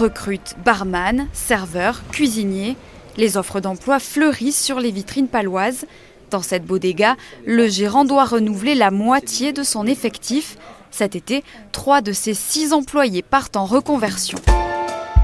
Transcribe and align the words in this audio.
Recrute 0.00 0.56
barman, 0.64 1.28
serveur, 1.34 2.00
cuisinier. 2.10 2.74
Les 3.18 3.36
offres 3.36 3.60
d'emploi 3.60 3.98
fleurissent 3.98 4.58
sur 4.58 4.80
les 4.80 4.90
vitrines 4.90 5.28
paloises. 5.28 5.84
Dans 6.30 6.40
cette 6.40 6.64
bodega, 6.64 7.16
le 7.44 7.68
gérant 7.68 8.06
doit 8.06 8.24
renouveler 8.24 8.74
la 8.74 8.90
moitié 8.90 9.52
de 9.52 9.62
son 9.62 9.86
effectif. 9.86 10.56
Cet 10.90 11.16
été, 11.16 11.44
trois 11.70 12.00
de 12.00 12.12
ses 12.12 12.32
six 12.32 12.72
employés 12.72 13.20
partent 13.20 13.58
en 13.58 13.66
reconversion. 13.66 14.38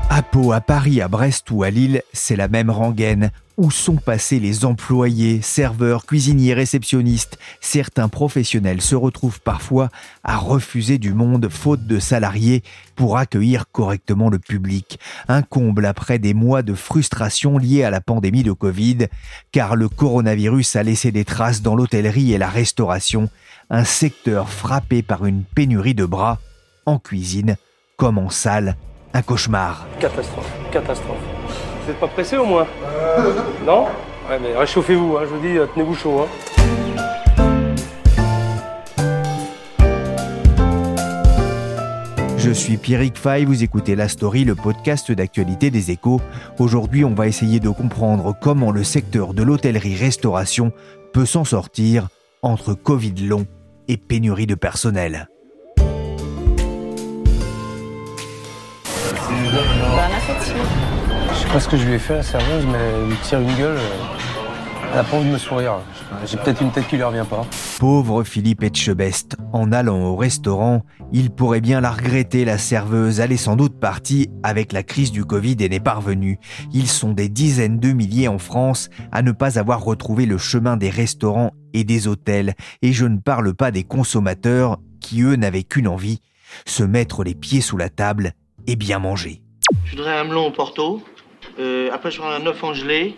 À 0.09 0.23
Pau, 0.23 0.53
à 0.53 0.61
Paris, 0.61 1.01
à 1.01 1.09
Brest 1.09 1.51
ou 1.51 1.63
à 1.63 1.71
Lille, 1.71 2.03
c'est 2.13 2.37
la 2.37 2.49
même 2.49 2.71
rengaine. 2.71 3.33
Où 3.57 3.71
sont 3.71 3.97
passés 3.97 4.39
les 4.39 4.65
employés, 4.65 5.43
serveurs, 5.43 6.07
cuisiniers, 6.07 6.55
réceptionnistes? 6.55 7.39
Certains 7.61 8.09
professionnels 8.09 8.83
se 8.83 8.95
retrouvent 8.95 9.41
parfois 9.41 9.89
à 10.25 10.37
refuser 10.37 10.99
du 10.99 11.13
monde 11.13 11.49
faute 11.49 11.87
de 11.87 11.99
salariés 11.99 12.63
pour 12.95 13.17
accueillir 13.17 13.65
correctement 13.73 14.29
le 14.31 14.39
public. 14.39 15.01
Un 15.27 15.43
comble 15.43 15.87
après 15.87 16.19
des 16.19 16.35
mois 16.35 16.63
de 16.63 16.75
frustration 16.75 17.59
liés 17.59 17.83
à 17.83 17.91
la 17.91 18.01
pandémie 18.01 18.43
de 18.43 18.53
Covid, 18.53 19.09
car 19.53 19.75
le 19.75 19.89
coronavirus 19.89 20.77
a 20.77 20.83
laissé 20.83 21.13
des 21.13 21.25
traces 21.25 21.63
dans 21.63 21.75
l'hôtellerie 21.75 22.33
et 22.33 22.39
la 22.39 22.49
restauration, 22.49 23.29
un 23.71 23.85
secteur 23.85 24.51
frappé 24.51 25.03
par 25.03 25.27
une 25.27 25.43
pénurie 25.43 25.95
de 25.95 26.05
bras, 26.05 26.39
en 26.85 26.99
cuisine 26.99 27.57
comme 27.97 28.19
en 28.19 28.29
salle, 28.29 28.77
un 29.17 29.23
cauchemar. 29.23 29.87
Catastrophe, 29.99 30.53
catastrophe. 30.71 31.17
Vous 31.81 31.89
n'êtes 31.89 31.99
pas 31.99 32.07
pressé 32.07 32.37
au 32.37 32.45
moins 32.45 32.67
Non 33.67 33.87
Ouais, 34.29 34.39
mais 34.41 34.55
réchauffez-vous, 34.55 35.17
hein, 35.17 35.23
je 35.23 35.29
vous 35.29 35.41
dis, 35.41 35.57
euh, 35.57 35.67
tenez-vous 35.73 35.95
chaud. 35.95 36.21
Hein. 36.21 36.27
Je 42.37 42.51
suis 42.51 42.77
Pierrick 42.77 43.17
Fay, 43.17 43.45
vous 43.45 43.65
écoutez 43.65 43.97
La 43.97 44.09
Story, 44.09 44.45
le 44.45 44.55
podcast 44.55 45.11
d'actualité 45.11 45.71
des 45.71 45.91
échos. 45.91 46.21
Aujourd'hui, 46.59 47.05
on 47.05 47.15
va 47.15 47.27
essayer 47.27 47.59
de 47.59 47.71
comprendre 47.71 48.35
comment 48.41 48.71
le 48.71 48.85
secteur 48.85 49.33
de 49.33 49.43
l'hôtellerie-restauration 49.43 50.73
peut 51.15 51.27
s'en 51.27 51.45
sortir 51.45 52.09
entre 52.43 52.75
Covid 52.75 53.15
long 53.27 53.47
et 53.89 53.97
pénurie 53.97 54.47
de 54.47 54.55
personnel. 54.55 55.29
Je 61.33 61.35
sais 61.35 61.49
pas 61.53 61.61
ce 61.61 61.69
que 61.69 61.77
je 61.77 61.87
lui 61.87 61.95
ai 61.95 61.99
fait 61.99 62.15
à 62.15 62.17
la 62.19 62.23
serveuse, 62.23 62.67
mais 62.67 62.79
elle 62.79 63.07
me 63.07 63.17
tire 63.23 63.41
une 63.41 63.55
gueule. 63.57 63.77
euh, 63.77 64.93
Elle 64.93 64.99
a 65.01 65.05
pas 65.05 65.17
envie 65.17 65.29
de 65.29 65.33
me 65.33 65.39
sourire. 65.39 65.75
J'ai 66.25 66.37
peut-être 66.37 66.63
une 66.63 66.71
tête 66.71 66.87
qui 66.89 66.97
lui 66.97 67.03
revient 67.03 67.25
pas. 67.29 67.45
Pauvre 67.79 68.25
Philippe 68.25 68.63
Etchebest, 68.63 69.37
en 69.53 69.71
allant 69.73 70.01
au 70.01 70.17
restaurant, 70.17 70.83
il 71.13 71.31
pourrait 71.31 71.61
bien 71.61 71.81
la 71.81 71.91
regretter, 71.91 72.45
la 72.45 72.57
serveuse. 72.57 73.21
Elle 73.21 73.33
est 73.33 73.37
sans 73.37 73.57
doute 73.57 73.79
partie 73.79 74.31
avec 74.43 74.73
la 74.73 74.83
crise 74.83 75.13
du 75.13 75.25
Covid 75.25 75.57
et 75.61 75.69
n'est 75.69 75.81
pas 75.81 75.95
revenue. 75.95 76.39
Ils 76.73 76.89
sont 76.89 77.13
des 77.13 77.29
dizaines 77.29 77.79
de 77.79 77.93
milliers 77.93 78.29
en 78.29 78.39
France 78.39 78.89
à 79.13 79.23
ne 79.23 79.33
pas 79.33 79.59
avoir 79.59 79.85
retrouvé 79.85 80.25
le 80.25 80.39
chemin 80.39 80.77
des 80.77 80.91
restaurants 80.91 81.53
et 81.75 81.85
des 81.85 82.09
hôtels. 82.09 82.55
Et 82.81 82.93
je 82.93 83.05
ne 83.05 83.19
parle 83.19 83.53
pas 83.55 83.71
des 83.71 83.85
consommateurs 83.85 84.79
qui, 85.01 85.21
eux, 85.23 85.37
n'avaient 85.37 85.65
qu'une 85.65 85.89
envie, 85.89 86.21
se 86.65 86.83
mettre 86.83 87.23
les 87.25 87.35
pieds 87.35 87.61
sous 87.61 87.77
la 87.77 87.91
table 87.91 88.33
bien 88.75 88.99
manger. 88.99 89.41
Je 89.85 89.93
voudrais 89.97 90.19
un 90.19 90.25
melon 90.25 90.47
au 90.47 90.51
porto. 90.51 91.01
Euh, 91.61 91.91
après, 91.93 92.11
je 92.11 92.19
prends 92.19 92.31
un 92.31 92.45
œuf 92.47 92.65
en 92.65 92.75
gelée, 92.75 93.15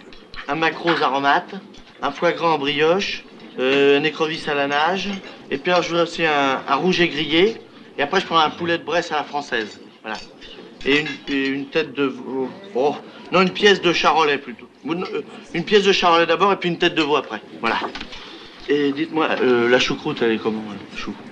un 0.49 0.55
maquereau 0.55 0.91
aux 0.91 1.03
aromates, 1.03 1.55
un 2.03 2.11
foie 2.11 2.33
gras 2.33 2.51
en 2.51 2.59
brioche, 2.59 3.25
euh, 3.59 3.99
un 3.99 4.05
écrevisse 4.05 4.47
à 4.49 4.55
la 4.55 4.67
nage. 4.67 5.09
Et 5.51 5.57
puis, 5.59 5.73
je 5.81 5.89
voudrais 5.89 6.03
aussi 6.03 6.25
un, 6.27 6.61
un 6.69 6.75
rouget 6.75 7.09
grillé. 7.09 7.57
Et 7.97 8.03
après, 8.03 8.21
je 8.21 8.27
prends 8.27 8.39
un 8.39 8.51
poulet 8.51 8.79
de 8.79 8.85
Bresse 8.85 9.11
à 9.13 9.17
la 9.17 9.25
française. 9.25 9.81
Voilà. 10.03 10.19
Et 10.87 11.05
une, 11.29 11.67
tête 11.67 11.93
de. 11.95 12.05
veau- 12.05 12.51
Oh, 12.75 12.95
non, 13.33 13.41
une 13.43 13.51
pièce 13.51 13.81
de 13.83 13.93
charolais 13.93 14.39
plutôt. 14.39 14.69
Euh, 14.89 15.23
Une 15.55 15.65
pièce 15.65 15.83
de 15.85 15.93
charolais 15.93 16.27
d'abord 16.27 16.53
et 16.53 16.57
puis 16.57 16.69
une 16.69 16.79
tête 16.79 16.95
de 16.95 17.03
veau 17.03 17.17
après. 17.17 17.41
Voilà. 17.61 17.79
Et 18.69 18.93
dites-moi, 18.93 19.29
la 19.43 19.79
choucroute, 19.81 20.23
elle 20.23 20.33
est 20.33 20.39
comment, 20.39 20.63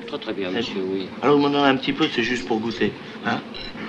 Très 0.07 0.19
très 0.19 0.33
bien, 0.33 0.51
monsieur, 0.51 0.83
oui. 0.89 1.09
Alors, 1.23 1.37
vous 1.37 1.43
m'en 1.43 1.51
donnez 1.51 1.65
un 1.65 1.77
petit 1.77 1.93
peu, 1.93 2.07
c'est 2.15 2.23
juste 2.23 2.47
pour 2.47 2.61
goûter. 2.61 2.93
Hein 3.25 3.41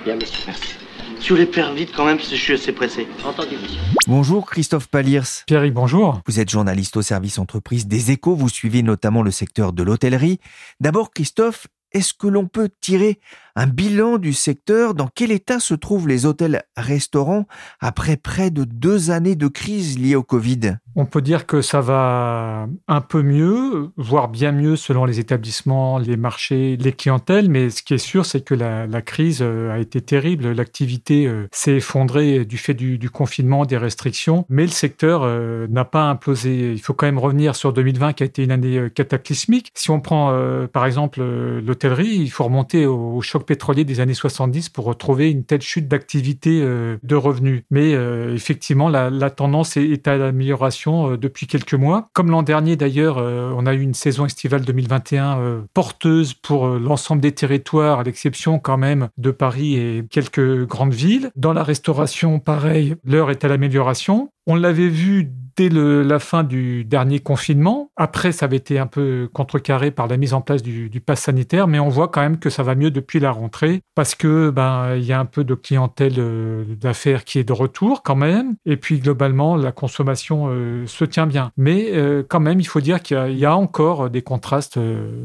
Bien, 0.04 0.16
monsieur. 0.16 0.42
Merci. 0.46 0.74
Si 1.20 1.30
vous 1.30 1.36
les 1.36 1.46
faire 1.46 1.72
vite 1.72 1.90
quand 1.96 2.04
même, 2.04 2.16
parce 2.16 2.28
que 2.28 2.36
je 2.36 2.40
suis 2.40 2.52
assez 2.54 2.72
pressé. 2.72 3.06
Entendu, 3.24 3.56
monsieur. 3.60 3.80
Bonjour 4.06 4.46
Christophe 4.46 4.88
Palirs. 4.88 5.26
Pierre, 5.46 5.70
bonjour. 5.72 6.20
Vous 6.26 6.38
êtes 6.40 6.50
journaliste 6.50 6.96
au 6.96 7.02
service 7.02 7.38
entreprise 7.38 7.86
des 7.86 8.10
échos, 8.12 8.34
vous 8.34 8.48
suivez 8.48 8.82
notamment 8.82 9.22
le 9.22 9.30
secteur 9.30 9.72
de 9.72 9.82
l'hôtellerie. 9.82 10.38
D'abord 10.80 11.10
Christophe, 11.10 11.66
est-ce 11.92 12.14
que 12.14 12.26
l'on 12.26 12.46
peut 12.46 12.68
tirer 12.80 13.20
un 13.58 13.66
bilan 13.66 14.18
du 14.18 14.32
secteur 14.32 14.94
Dans 14.94 15.08
quel 15.12 15.32
état 15.32 15.58
se 15.58 15.74
trouvent 15.74 16.06
les 16.06 16.26
hôtels-restaurants 16.26 17.46
après 17.80 18.16
près 18.16 18.50
de 18.50 18.62
deux 18.62 19.10
années 19.10 19.34
de 19.34 19.48
crise 19.48 19.98
liée 19.98 20.14
au 20.14 20.22
Covid? 20.22 20.76
On 20.94 21.06
peut 21.06 21.22
dire 21.22 21.44
que 21.44 21.60
ça 21.60 21.80
va 21.80 22.68
un 22.86 23.00
peu 23.00 23.22
mieux, 23.22 23.90
voire 23.96 24.28
bien 24.28 24.52
mieux 24.52 24.76
selon 24.76 25.04
les 25.04 25.18
établissements, 25.20 25.98
les 25.98 26.16
marchés, 26.16 26.76
les 26.76 26.92
clientèles, 26.92 27.48
mais 27.48 27.70
ce 27.70 27.82
qui 27.82 27.94
est 27.94 27.98
sûr, 27.98 28.26
c'est 28.26 28.40
que 28.40 28.54
la, 28.54 29.02
crise 29.02 29.40
euh, 29.42 29.72
a 29.72 29.78
été 29.78 30.00
terrible. 30.00 30.50
L'activité 30.50 31.26
euh, 31.26 31.46
s'est 31.52 31.76
effondrée 31.76 32.44
du 32.44 32.58
fait 32.58 32.74
du, 32.74 33.10
confinement, 33.10 33.64
des 33.64 33.76
restrictions, 33.76 34.44
mais 34.48 34.62
le 34.62 34.70
secteur 34.70 35.22
euh, 35.24 35.66
n'a 35.68 35.84
pas 35.84 36.02
implosé. 36.02 36.72
Il 36.72 36.80
faut 36.80 36.94
quand 36.94 37.06
même 37.06 37.18
revenir 37.18 37.56
sur 37.56 37.72
2020 37.72 38.12
qui 38.12 38.22
a 38.22 38.26
été 38.26 38.42
une 38.42 38.50
année 38.50 38.78
euh, 38.78 38.88
cataclysmique. 38.88 39.70
Si 39.74 39.90
on 39.90 40.00
prend 40.00 40.32
euh, 40.32 40.66
par 40.66 40.86
exemple 40.86 41.20
euh, 41.22 41.60
l'hôtellerie, 41.60 42.16
il 42.16 42.30
faut 42.30 42.44
remonter 42.44 42.86
au 42.86 43.20
choc 43.20 43.47
pétrolier 43.48 43.84
des 43.84 44.00
années 44.00 44.14
70 44.14 44.68
pour 44.68 44.84
retrouver 44.84 45.30
une 45.30 45.42
telle 45.42 45.62
chute 45.62 45.88
d'activité 45.88 46.60
euh, 46.62 46.98
de 47.02 47.16
revenus. 47.16 47.62
Mais 47.70 47.94
euh, 47.94 48.34
effectivement, 48.34 48.90
la, 48.90 49.30
tendance 49.30 49.78
est, 49.78 50.06
à 50.06 50.18
l'amélioration 50.18 51.12
euh, 51.12 51.16
depuis 51.16 51.46
quelques 51.46 51.74
mois. 51.74 52.10
Comme 52.12 52.30
l'an 52.30 52.42
dernier 52.42 52.76
d'ailleurs, 52.76 53.16
on 53.16 53.64
a 53.64 53.72
eu 53.72 53.80
une 53.80 53.94
saison 53.94 54.26
estivale 54.26 54.62
2021 54.62 55.38
euh, 55.38 55.60
porteuse 55.72 56.34
pour 56.34 56.66
l'ensemble 56.68 57.22
des 57.22 57.32
territoires, 57.32 58.00
à 58.00 58.02
l'exception 58.02 58.58
quand 58.58 58.76
même 58.76 59.08
de 59.16 59.30
Paris 59.30 59.76
et 59.76 60.04
quelques 60.10 60.66
grandes 60.66 60.94
villes. 60.94 61.30
Dans 61.34 61.54
la 61.54 61.62
restauration, 61.62 62.38
pareil, 62.38 62.96
l'heure 63.04 63.30
est 63.30 63.44
à 63.44 63.48
l'amélioration. 63.48 64.30
On 64.46 64.54
l'avait 64.54 64.88
vu 64.88 65.30
dès 65.58 65.68
la 65.70 66.18
fin 66.20 66.44
du 66.44 66.84
dernier 66.84 67.18
confinement. 67.18 67.90
Après, 67.96 68.30
ça 68.30 68.46
avait 68.46 68.56
été 68.56 68.78
un 68.78 68.86
peu 68.86 69.28
contrecarré 69.32 69.90
par 69.90 70.06
la 70.06 70.16
mise 70.16 70.32
en 70.32 70.40
place 70.40 70.62
du, 70.62 70.88
pass 71.04 71.22
sanitaire, 71.22 71.66
mais 71.66 71.80
on 71.80 71.88
voit 71.88 72.08
quand 72.08 72.20
même 72.20 72.38
que 72.38 72.50
ça 72.50 72.62
va 72.62 72.74
mieux 72.74 72.90
depuis 72.90 73.18
la 73.18 73.30
rentrée 73.30 73.80
parce 73.94 74.14
que 74.14 74.50
ben 74.50 74.94
il 74.96 75.04
y 75.04 75.12
a 75.12 75.18
un 75.18 75.24
peu 75.24 75.42
de 75.44 75.54
clientèle 75.54 76.14
euh, 76.18 76.64
d'affaires 76.80 77.24
qui 77.24 77.38
est 77.38 77.44
de 77.44 77.52
retour 77.52 78.02
quand 78.02 78.16
même. 78.16 78.54
Et 78.66 78.76
puis 78.76 79.00
globalement, 79.00 79.56
la 79.56 79.72
consommation 79.72 80.46
euh, 80.48 80.86
se 80.86 81.04
tient 81.04 81.26
bien. 81.26 81.50
Mais 81.56 81.88
euh, 81.92 82.22
quand 82.28 82.40
même, 82.40 82.60
il 82.60 82.66
faut 82.66 82.80
dire 82.80 83.02
qu'il 83.02 83.38
y 83.38 83.44
a- 83.44 83.48
encore 83.58 84.10
des 84.10 84.22
contrastes 84.22 84.78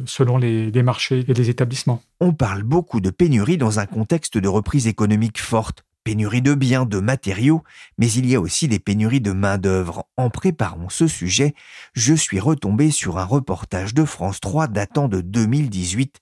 selon 0.06 0.38
les 0.38 0.84
marchés 0.84 1.26
et 1.28 1.34
les 1.34 1.50
établissements. 1.50 2.02
On 2.20 2.32
parle 2.32 2.64
beaucoup 2.64 3.02
de 3.02 3.10
pénurie 3.10 3.58
dans 3.58 3.80
un 3.80 3.86
contexte 3.86 4.38
de 4.38 4.48
reprise 4.48 4.88
économique 4.88 5.42
forte. 5.42 5.84
Pénurie 6.04 6.42
de 6.42 6.54
biens, 6.54 6.86
de 6.86 7.00
matériaux, 7.00 7.64
mais 7.98 8.12
il 8.12 8.26
y 8.30 8.36
a 8.36 8.42
aussi 8.42 8.68
des 8.68 8.80
pénuries 8.80 9.22
de 9.22 9.32
main-d'œuvre. 9.32 10.06
En 10.18 10.30
préparant 10.30 10.90
ce 10.90 11.08
sujet, 11.08 11.54
je 11.94 12.14
suis 12.14 12.42
retombé 12.42 12.92
sur 12.92 13.18
un 13.20 13.24
reportage 13.24 13.94
de 13.94 14.04
France 14.04 14.42
3 14.42 14.68
datant 14.68 15.08
de 15.08 15.22
2018. 15.22 16.20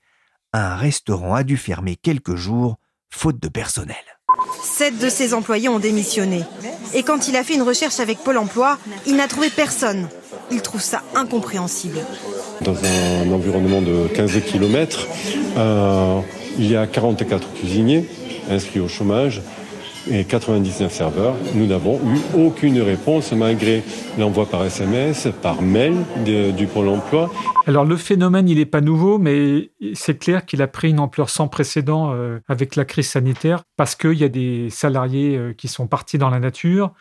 Un 0.54 0.76
restaurant 0.76 1.34
a 1.34 1.44
dû 1.44 1.58
fermer 1.58 1.96
quelques 1.96 2.36
jours, 2.36 2.78
faute 3.10 3.42
de 3.42 3.48
personnel. 3.48 3.96
Sept 4.64 5.00
de 5.00 5.10
ses 5.10 5.34
employés 5.34 5.70
ont 5.70 5.80
démissionné. 5.80 6.44
Et 6.94 7.02
quand 7.02 7.28
il 7.28 7.36
a 7.36 7.44
fait 7.44 7.56
une 7.56 7.64
recherche 7.64 8.00
avec 8.00 8.20
Pôle 8.20 8.38
emploi, 8.38 8.78
il 9.08 9.16
n'a 9.16 9.28
trouvé 9.28 9.50
personne. 9.50 10.10
Il 10.52 10.62
trouve 10.62 10.82
ça 10.82 11.02
incompréhensible. 11.16 12.00
Dans 12.62 12.76
un 12.76 13.32
environnement 13.32 13.82
de 13.82 14.08
15 14.14 14.42
km, 14.46 15.08
il 16.58 16.68
y 16.68 16.76
a 16.76 16.86
44 16.86 17.54
cuisiniers 17.54 18.08
inscrits 18.50 18.80
au 18.80 18.88
chômage 18.88 19.42
et 20.10 20.24
99 20.24 20.92
serveurs. 20.92 21.36
Nous 21.56 21.68
n'avons 21.68 21.96
eu 21.98 22.20
aucune 22.38 22.82
réponse 22.82 23.32
malgré 23.34 23.84
l'envoi 24.18 24.46
par 24.46 24.64
SMS, 24.66 25.28
par 25.42 25.62
mail 25.62 25.96
du 26.26 26.68
Pôle 26.68 26.90
emploi. 26.90 27.32
Alors 27.68 27.86
le 27.86 27.98
phénomène, 27.98 28.50
il 28.50 28.58
n'est 28.58 28.66
pas 28.66 28.82
nouveau, 28.82 29.20
mais 29.20 29.72
c'est 29.94 30.18
clair 30.18 30.46
qu'il 30.46 30.62
a 30.62 30.68
pris 30.68 30.90
une 30.90 31.00
ampleur 31.00 31.30
sans 31.30 31.48
précédent 31.48 32.14
euh, 32.14 32.40
avec 32.48 32.76
la 32.76 32.86
crise 32.86 33.10
sanitaire 33.10 33.64
parce 33.78 33.96
qu'il 33.96 34.14
y 34.14 34.24
a 34.24 34.30
des 34.30 34.70
salariés 34.70 35.38
euh, 35.38 35.54
qui 35.54 35.68
sont 35.68 35.88
partis 35.88 36.18
dans 36.18 36.30
la 36.30 36.40
nature. 36.40 36.94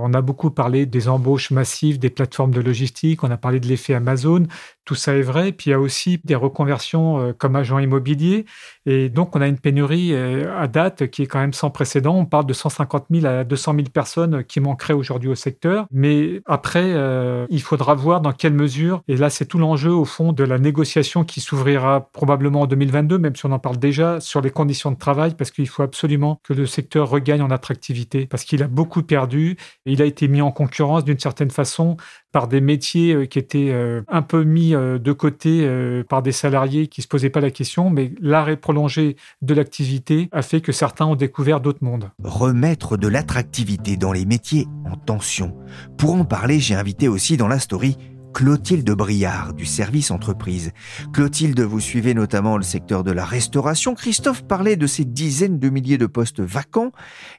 On 0.00 0.14
a 0.14 0.20
beaucoup 0.20 0.50
parlé 0.50 0.86
des 0.86 1.08
embauches 1.08 1.50
massives 1.50 1.98
des 1.98 2.10
plateformes 2.10 2.52
de 2.52 2.60
logistique, 2.60 3.24
on 3.24 3.30
a 3.30 3.36
parlé 3.36 3.58
de 3.58 3.66
l'effet 3.66 3.94
Amazon, 3.94 4.44
tout 4.88 4.94
ça 4.94 5.14
est 5.14 5.22
vrai. 5.22 5.52
Puis 5.52 5.68
il 5.68 5.70
y 5.72 5.74
a 5.74 5.80
aussi 5.80 6.18
des 6.24 6.34
reconversions 6.34 7.20
euh, 7.20 7.32
comme 7.34 7.56
agent 7.56 7.78
immobilier. 7.78 8.46
Et 8.86 9.10
donc 9.10 9.36
on 9.36 9.42
a 9.42 9.46
une 9.46 9.58
pénurie 9.58 10.14
euh, 10.14 10.58
à 10.58 10.66
date 10.66 11.08
qui 11.08 11.20
est 11.20 11.26
quand 11.26 11.40
même 11.40 11.52
sans 11.52 11.68
précédent. 11.68 12.16
On 12.16 12.24
parle 12.24 12.46
de 12.46 12.54
150 12.54 13.04
000 13.10 13.26
à 13.26 13.44
200 13.44 13.74
000 13.74 13.88
personnes 13.92 14.44
qui 14.44 14.60
manqueraient 14.60 14.94
aujourd'hui 14.94 15.28
au 15.28 15.34
secteur. 15.34 15.84
Mais 15.90 16.40
après, 16.46 16.84
euh, 16.86 17.44
il 17.50 17.60
faudra 17.60 17.94
voir 17.94 18.22
dans 18.22 18.32
quelle 18.32 18.54
mesure, 18.54 19.02
et 19.08 19.18
là 19.18 19.28
c'est 19.28 19.44
tout 19.44 19.58
l'enjeu 19.58 19.92
au 19.92 20.06
fond 20.06 20.32
de 20.32 20.42
la 20.42 20.58
négociation 20.58 21.22
qui 21.22 21.42
s'ouvrira 21.42 22.08
probablement 22.14 22.62
en 22.62 22.66
2022, 22.66 23.18
même 23.18 23.36
si 23.36 23.44
on 23.44 23.52
en 23.52 23.58
parle 23.58 23.76
déjà, 23.76 24.20
sur 24.20 24.40
les 24.40 24.50
conditions 24.50 24.90
de 24.90 24.96
travail, 24.96 25.34
parce 25.36 25.50
qu'il 25.50 25.68
faut 25.68 25.82
absolument 25.82 26.40
que 26.44 26.54
le 26.54 26.64
secteur 26.64 27.10
regagne 27.10 27.42
en 27.42 27.50
attractivité, 27.50 28.24
parce 28.24 28.44
qu'il 28.44 28.62
a 28.62 28.68
beaucoup 28.68 29.02
perdu 29.02 29.58
il 29.84 30.00
a 30.00 30.06
été 30.06 30.28
mis 30.28 30.40
en 30.40 30.50
concurrence 30.50 31.04
d'une 31.04 31.18
certaine 31.18 31.50
façon 31.50 31.98
par 32.32 32.48
des 32.48 32.60
métiers 32.60 33.14
euh, 33.14 33.26
qui 33.26 33.38
étaient 33.38 33.70
euh, 33.70 34.02
un 34.08 34.22
peu 34.22 34.44
mis 34.44 34.74
euh, 34.74 34.98
de 34.98 35.12
côté 35.12 35.68
par 36.08 36.22
des 36.22 36.32
salariés 36.32 36.86
qui 36.86 37.00
ne 37.00 37.02
se 37.02 37.08
posaient 37.08 37.30
pas 37.30 37.40
la 37.40 37.50
question, 37.50 37.90
mais 37.90 38.12
l'arrêt 38.20 38.56
prolongé 38.56 39.16
de 39.42 39.54
l'activité 39.54 40.28
a 40.32 40.42
fait 40.42 40.60
que 40.60 40.72
certains 40.72 41.06
ont 41.06 41.16
découvert 41.16 41.60
d'autres 41.60 41.82
mondes. 41.82 42.10
Remettre 42.22 42.96
de 42.96 43.08
l'attractivité 43.08 43.96
dans 43.96 44.12
les 44.12 44.26
métiers 44.26 44.66
en 44.84 44.96
tension. 44.96 45.56
Pour 45.96 46.14
en 46.14 46.24
parler, 46.24 46.60
j'ai 46.60 46.74
invité 46.74 47.08
aussi 47.08 47.36
dans 47.36 47.48
la 47.48 47.58
story 47.58 47.96
Clotilde 48.34 48.90
Briard 48.90 49.54
du 49.54 49.66
service 49.66 50.10
entreprise. 50.10 50.72
Clotilde, 51.12 51.60
vous 51.60 51.80
suivez 51.80 52.14
notamment 52.14 52.56
le 52.56 52.62
secteur 52.62 53.04
de 53.04 53.10
la 53.10 53.24
restauration. 53.24 53.94
Christophe 53.94 54.46
parlait 54.46 54.76
de 54.76 54.86
ces 54.86 55.04
dizaines 55.04 55.58
de 55.58 55.68
milliers 55.68 55.98
de 55.98 56.06
postes 56.06 56.40
vacants. 56.40 56.92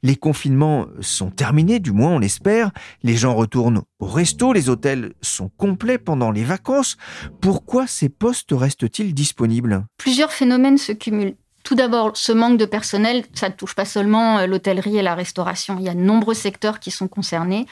Les 0.04 0.16
confinements 0.16 0.88
sont 1.00 1.32
terminés, 1.32 1.80
du 1.80 1.92
moins 1.92 2.12
on 2.12 2.20
l'espère. 2.20 2.72
Les 3.04 3.16
gens 3.16 3.36
retournent 3.36 3.84
au 4.00 4.08
resto, 4.08 4.54
les 4.54 4.70
hôtels 4.70 5.14
sont 5.22 5.50
complets 5.58 5.98
pendant 5.98 6.32
les 6.32 6.44
vacances. 6.44 6.98
Pourquoi 7.42 7.88
ces 7.88 8.10
postes 8.10 8.52
restent-ils 8.52 9.14
disponibles? 9.14 9.86
Plusieurs 9.98 10.32
phénomènes 10.32 10.78
se 10.78 10.92
cumulent. 10.92 11.36
Tout 11.64 11.76
d'abord, 11.76 12.16
ce 12.16 12.32
manque 12.32 12.58
de 12.58 12.66
personnel, 12.66 13.26
ça 13.34 13.50
ne 13.50 13.54
touche 13.54 13.76
pas 13.76 13.86
seulement 13.86 14.46
l'hôtellerie 14.46 14.98
et 14.98 15.02
la 15.02 15.14
restauration. 15.14 15.78
Il 15.78 15.86
y 15.86 15.90
a 15.90 15.94
de 15.94 16.00
nombreux 16.00 16.34
secteurs 16.34 16.80
qui 16.80 16.90
sont 16.90 17.08
concernés. 17.08 17.68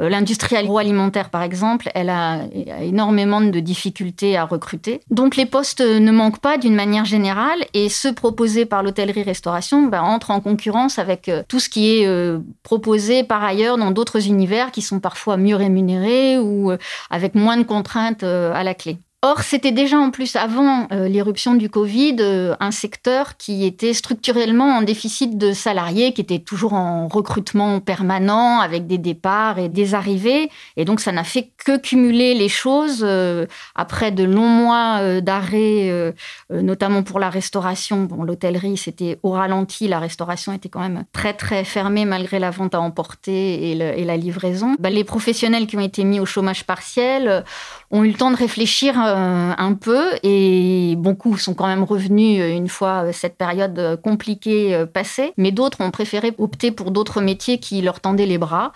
Euh, 0.00 0.08
l'industrie 0.08 0.56
agroalimentaire, 0.56 1.30
par 1.30 1.42
exemple, 1.42 1.90
elle 1.94 2.10
a, 2.10 2.44
énormément 2.80 3.40
de 3.40 3.60
difficultés 3.60 4.36
à 4.36 4.44
recruter. 4.44 5.00
Donc 5.10 5.36
les 5.36 5.46
postes 5.46 5.80
ne 5.80 6.10
manquent 6.10 6.40
pas 6.40 6.58
d'une 6.58 6.74
manière 6.74 7.04
générale 7.04 7.64
et 7.74 7.88
ceux 7.88 8.12
proposés 8.12 8.66
par 8.66 8.82
l'hôtellerie-restauration 8.82 9.82
ben, 9.84 10.02
entrent 10.02 10.30
en 10.30 10.40
concurrence 10.40 10.98
avec 10.98 11.28
euh, 11.28 11.42
tout 11.48 11.60
ce 11.60 11.68
qui 11.68 11.98
est 11.98 12.06
euh, 12.06 12.38
proposé 12.62 13.24
par 13.24 13.42
ailleurs 13.42 13.78
dans 13.78 13.90
d'autres 13.90 14.26
univers 14.26 14.70
qui 14.70 14.82
sont 14.82 15.00
parfois 15.00 15.36
mieux 15.36 15.56
rémunérés 15.56 16.38
ou 16.38 16.72
avec 17.10 17.34
moins 17.34 17.56
de 17.56 17.62
contraintes 17.62 18.22
à 18.22 18.62
la 18.62 18.74
clé. 18.74 18.98
Or, 19.28 19.42
c'était 19.42 19.72
déjà 19.72 19.98
en 19.98 20.12
plus 20.12 20.36
avant 20.36 20.86
euh, 20.92 21.08
l'éruption 21.08 21.54
du 21.54 21.68
Covid 21.68 22.14
euh, 22.20 22.54
un 22.60 22.70
secteur 22.70 23.36
qui 23.36 23.66
était 23.66 23.92
structurellement 23.92 24.76
en 24.76 24.82
déficit 24.82 25.36
de 25.36 25.52
salariés, 25.52 26.12
qui 26.12 26.20
était 26.20 26.38
toujours 26.38 26.74
en 26.74 27.08
recrutement 27.08 27.80
permanent 27.80 28.60
avec 28.60 28.86
des 28.86 28.98
départs 28.98 29.58
et 29.58 29.68
des 29.68 29.96
arrivées. 29.96 30.48
Et 30.76 30.84
donc, 30.84 31.00
ça 31.00 31.10
n'a 31.10 31.24
fait 31.24 31.50
que 31.56 31.76
cumuler 31.76 32.34
les 32.34 32.48
choses 32.48 33.00
euh, 33.02 33.46
après 33.74 34.12
de 34.12 34.22
longs 34.22 34.46
mois 34.46 35.20
d'arrêt, 35.20 36.14
notamment 36.50 37.02
pour 37.02 37.18
la 37.18 37.28
restauration. 37.28 38.04
Bon, 38.04 38.22
l'hôtellerie, 38.22 38.76
c'était 38.76 39.18
au 39.24 39.30
ralenti. 39.30 39.88
La 39.88 39.98
restauration 39.98 40.52
était 40.52 40.68
quand 40.68 40.80
même 40.80 41.04
très, 41.12 41.34
très 41.34 41.64
fermée 41.64 42.04
malgré 42.04 42.38
la 42.38 42.50
vente 42.50 42.76
à 42.76 42.80
emporter 42.80 43.72
et, 43.72 44.04
la 44.04 44.16
livraison. 44.16 44.76
Bah, 44.78 44.90
les 44.90 45.02
professionnels 45.02 45.66
qui 45.66 45.76
ont 45.76 45.80
été 45.80 46.04
mis 46.04 46.20
au 46.20 46.26
chômage 46.26 46.62
partiel 46.62 47.44
ont 47.90 48.04
eu 48.04 48.08
le 48.08 48.14
temps 48.14 48.30
de 48.30 48.36
réfléchir 48.36 49.15
un 49.16 49.74
peu 49.74 50.02
et 50.22 50.94
beaucoup 50.96 51.36
sont 51.36 51.54
quand 51.54 51.66
même 51.66 51.84
revenus 51.84 52.40
euh, 52.40 52.54
une 52.54 52.68
fois 52.68 53.04
euh, 53.04 53.12
cette 53.12 53.36
période 53.36 54.00
compliquée 54.02 54.84
passée, 54.92 55.32
mais 55.36 55.52
d'autres 55.52 55.80
ont 55.80 55.90
préféré 55.90 56.32
opter 56.38 56.70
pour 56.70 56.90
d'autres 56.90 57.20
métiers 57.20 57.58
qui 57.58 57.82
leur 57.82 58.00
tendaient 58.00 58.26
les 58.26 58.38
bras. 58.38 58.72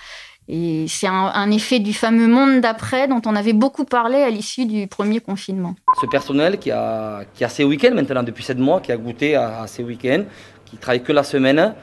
Et 0.49 0.87
c'est 0.89 1.07
un, 1.07 1.51
effet 1.53 1.79
du 1.79 1.93
fameux 1.93 2.27
monde 2.27 2.61
d'après 2.61 3.07
dont 3.07 3.23
on 3.25 3.37
avait 3.37 3.53
beaucoup 3.53 3.85
parlé 3.85 4.17
à 4.17 4.31
l'issue 4.31 4.67
du 4.67 4.89
premier 4.89 5.21
confinement. 5.21 5.77
Ce 6.01 6.07
personnel 6.07 6.59
qui 6.59 6.73
a, 6.73 7.21
qui 7.35 7.45
a 7.45 7.49
ses 7.49 7.63
week-ends 7.63 7.95
maintenant 7.95 8.25
depuis 8.25 8.43
7 8.43 8.59
mois, 8.59 8.81
qui 8.81 8.91
a 8.91 8.97
goûté 8.97 9.37
à, 9.37 9.63
à 9.63 9.67
ses 9.69 9.85
week-ends, 9.85 10.25
qui 10.65 10.77
travaille 10.77 11.05
que 11.05 11.13
la 11.13 11.23
semaine, 11.23 11.75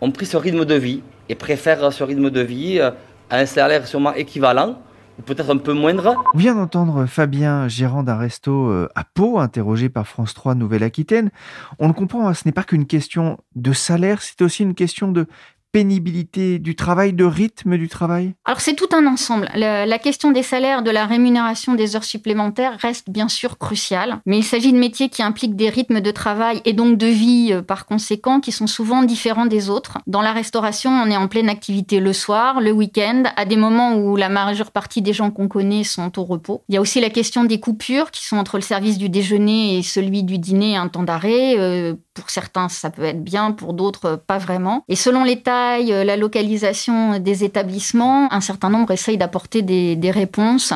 ont 0.00 0.10
pris 0.10 0.26
ce 0.26 0.36
rythme 0.36 0.64
de 0.64 0.74
vie 0.74 1.02
et 1.28 1.36
préfèrent 1.36 1.92
ce 1.92 2.02
rythme 2.02 2.30
de 2.30 2.40
vie 2.40 2.80
à 2.80 2.94
un 3.30 3.46
salaire 3.46 3.86
sûrement 3.86 4.14
équivalent 4.14 4.76
peut-être 5.20 5.50
un 5.50 5.56
peu 5.56 5.72
moindre. 5.72 6.16
On 6.34 6.38
vient 6.38 6.54
d'entendre 6.54 7.06
Fabien, 7.06 7.68
gérant 7.68 8.02
d'un 8.02 8.16
resto 8.16 8.68
euh, 8.68 8.88
à 8.94 9.04
Pau, 9.04 9.38
interrogé 9.38 9.88
par 9.88 10.06
France 10.06 10.34
3 10.34 10.54
Nouvelle-Aquitaine. 10.54 11.30
On 11.78 11.88
le 11.88 11.94
comprend, 11.94 12.28
hein, 12.28 12.34
ce 12.34 12.42
n'est 12.46 12.52
pas 12.52 12.64
qu'une 12.64 12.86
question 12.86 13.38
de 13.54 13.72
salaire, 13.72 14.22
c'est 14.22 14.42
aussi 14.42 14.62
une 14.62 14.74
question 14.74 15.10
de 15.12 15.26
pénibilité 15.72 16.58
du 16.58 16.74
travail, 16.74 17.12
de 17.12 17.24
rythme 17.24 17.76
du 17.76 17.88
travail? 17.88 18.34
Alors 18.44 18.60
c'est 18.60 18.74
tout 18.74 18.88
un 18.92 19.06
ensemble. 19.06 19.48
La, 19.54 19.98
question 19.98 20.30
des 20.30 20.42
salaires, 20.42 20.82
de 20.82 20.90
la 20.90 21.06
rémunération 21.06 21.74
des 21.74 21.96
heures 21.96 22.04
supplémentaires 22.04 22.76
reste 22.80 23.10
bien 23.10 23.28
sûr 23.28 23.58
cruciale, 23.58 24.20
mais 24.26 24.38
il 24.38 24.44
s'agit 24.44 24.72
de 24.72 24.78
métiers 24.78 25.08
qui 25.08 25.22
impliquent 25.22 25.56
des 25.56 25.68
rythmes 25.68 26.00
de 26.00 26.10
travail 26.10 26.60
et 26.64 26.72
donc 26.72 26.96
de 26.96 27.06
vie 27.06 27.50
euh, 27.52 27.62
par 27.62 27.86
conséquent 27.86 28.40
qui 28.40 28.52
sont 28.52 28.66
souvent 28.66 29.02
différents 29.02 29.46
des 29.46 29.68
autres. 29.68 29.98
Dans 30.06 30.22
la 30.22 30.32
restauration, 30.32 30.90
on 30.90 31.10
est 31.10 31.16
en 31.16 31.28
pleine 31.28 31.48
activité 31.48 32.00
le 32.00 32.12
soir, 32.12 32.60
le 32.60 32.72
week-end, 32.72 33.24
à 33.36 33.44
des 33.44 33.56
moments 33.56 33.96
où 33.96 34.16
la 34.16 34.28
majeure 34.28 34.70
partie 34.70 35.02
des 35.02 35.12
gens 35.12 35.30
qu'on 35.30 35.48
connaît 35.48 35.84
sont 35.84 36.18
au 36.18 36.24
repos. 36.24 36.62
Il 36.68 36.74
y 36.74 36.78
a 36.78 36.80
aussi 36.80 37.00
la 37.00 37.10
question 37.10 37.44
des 37.44 37.60
coupures 37.60 38.10
qui 38.10 38.24
sont 38.24 38.36
entre 38.36 38.56
le 38.56 38.62
service 38.62 38.98
du 38.98 39.08
déjeuner 39.08 39.78
et 39.78 39.82
celui 39.82 40.22
du 40.22 40.38
dîner, 40.38 40.76
un 40.76 40.88
temps 40.88 41.02
d'arrêt. 41.02 41.58
Euh, 41.58 41.94
pour 42.14 42.30
certains, 42.30 42.68
ça 42.68 42.90
peut 42.90 43.04
être 43.04 43.22
bien, 43.22 43.52
pour 43.52 43.72
d'autres, 43.72 44.16
pas 44.26 44.38
vraiment. 44.38 44.84
Et 44.88 44.96
selon 44.96 45.24
l'état 45.24 45.59
euh, 45.90 46.04
la 46.04 46.16
localisation 46.16 47.18
des 47.18 47.44
établissements, 47.44 48.32
un 48.32 48.40
certain 48.40 48.70
nombre 48.70 48.90
essayent 48.90 49.18
d'apporter 49.18 49.62
des, 49.62 50.10
réponses 50.10 50.72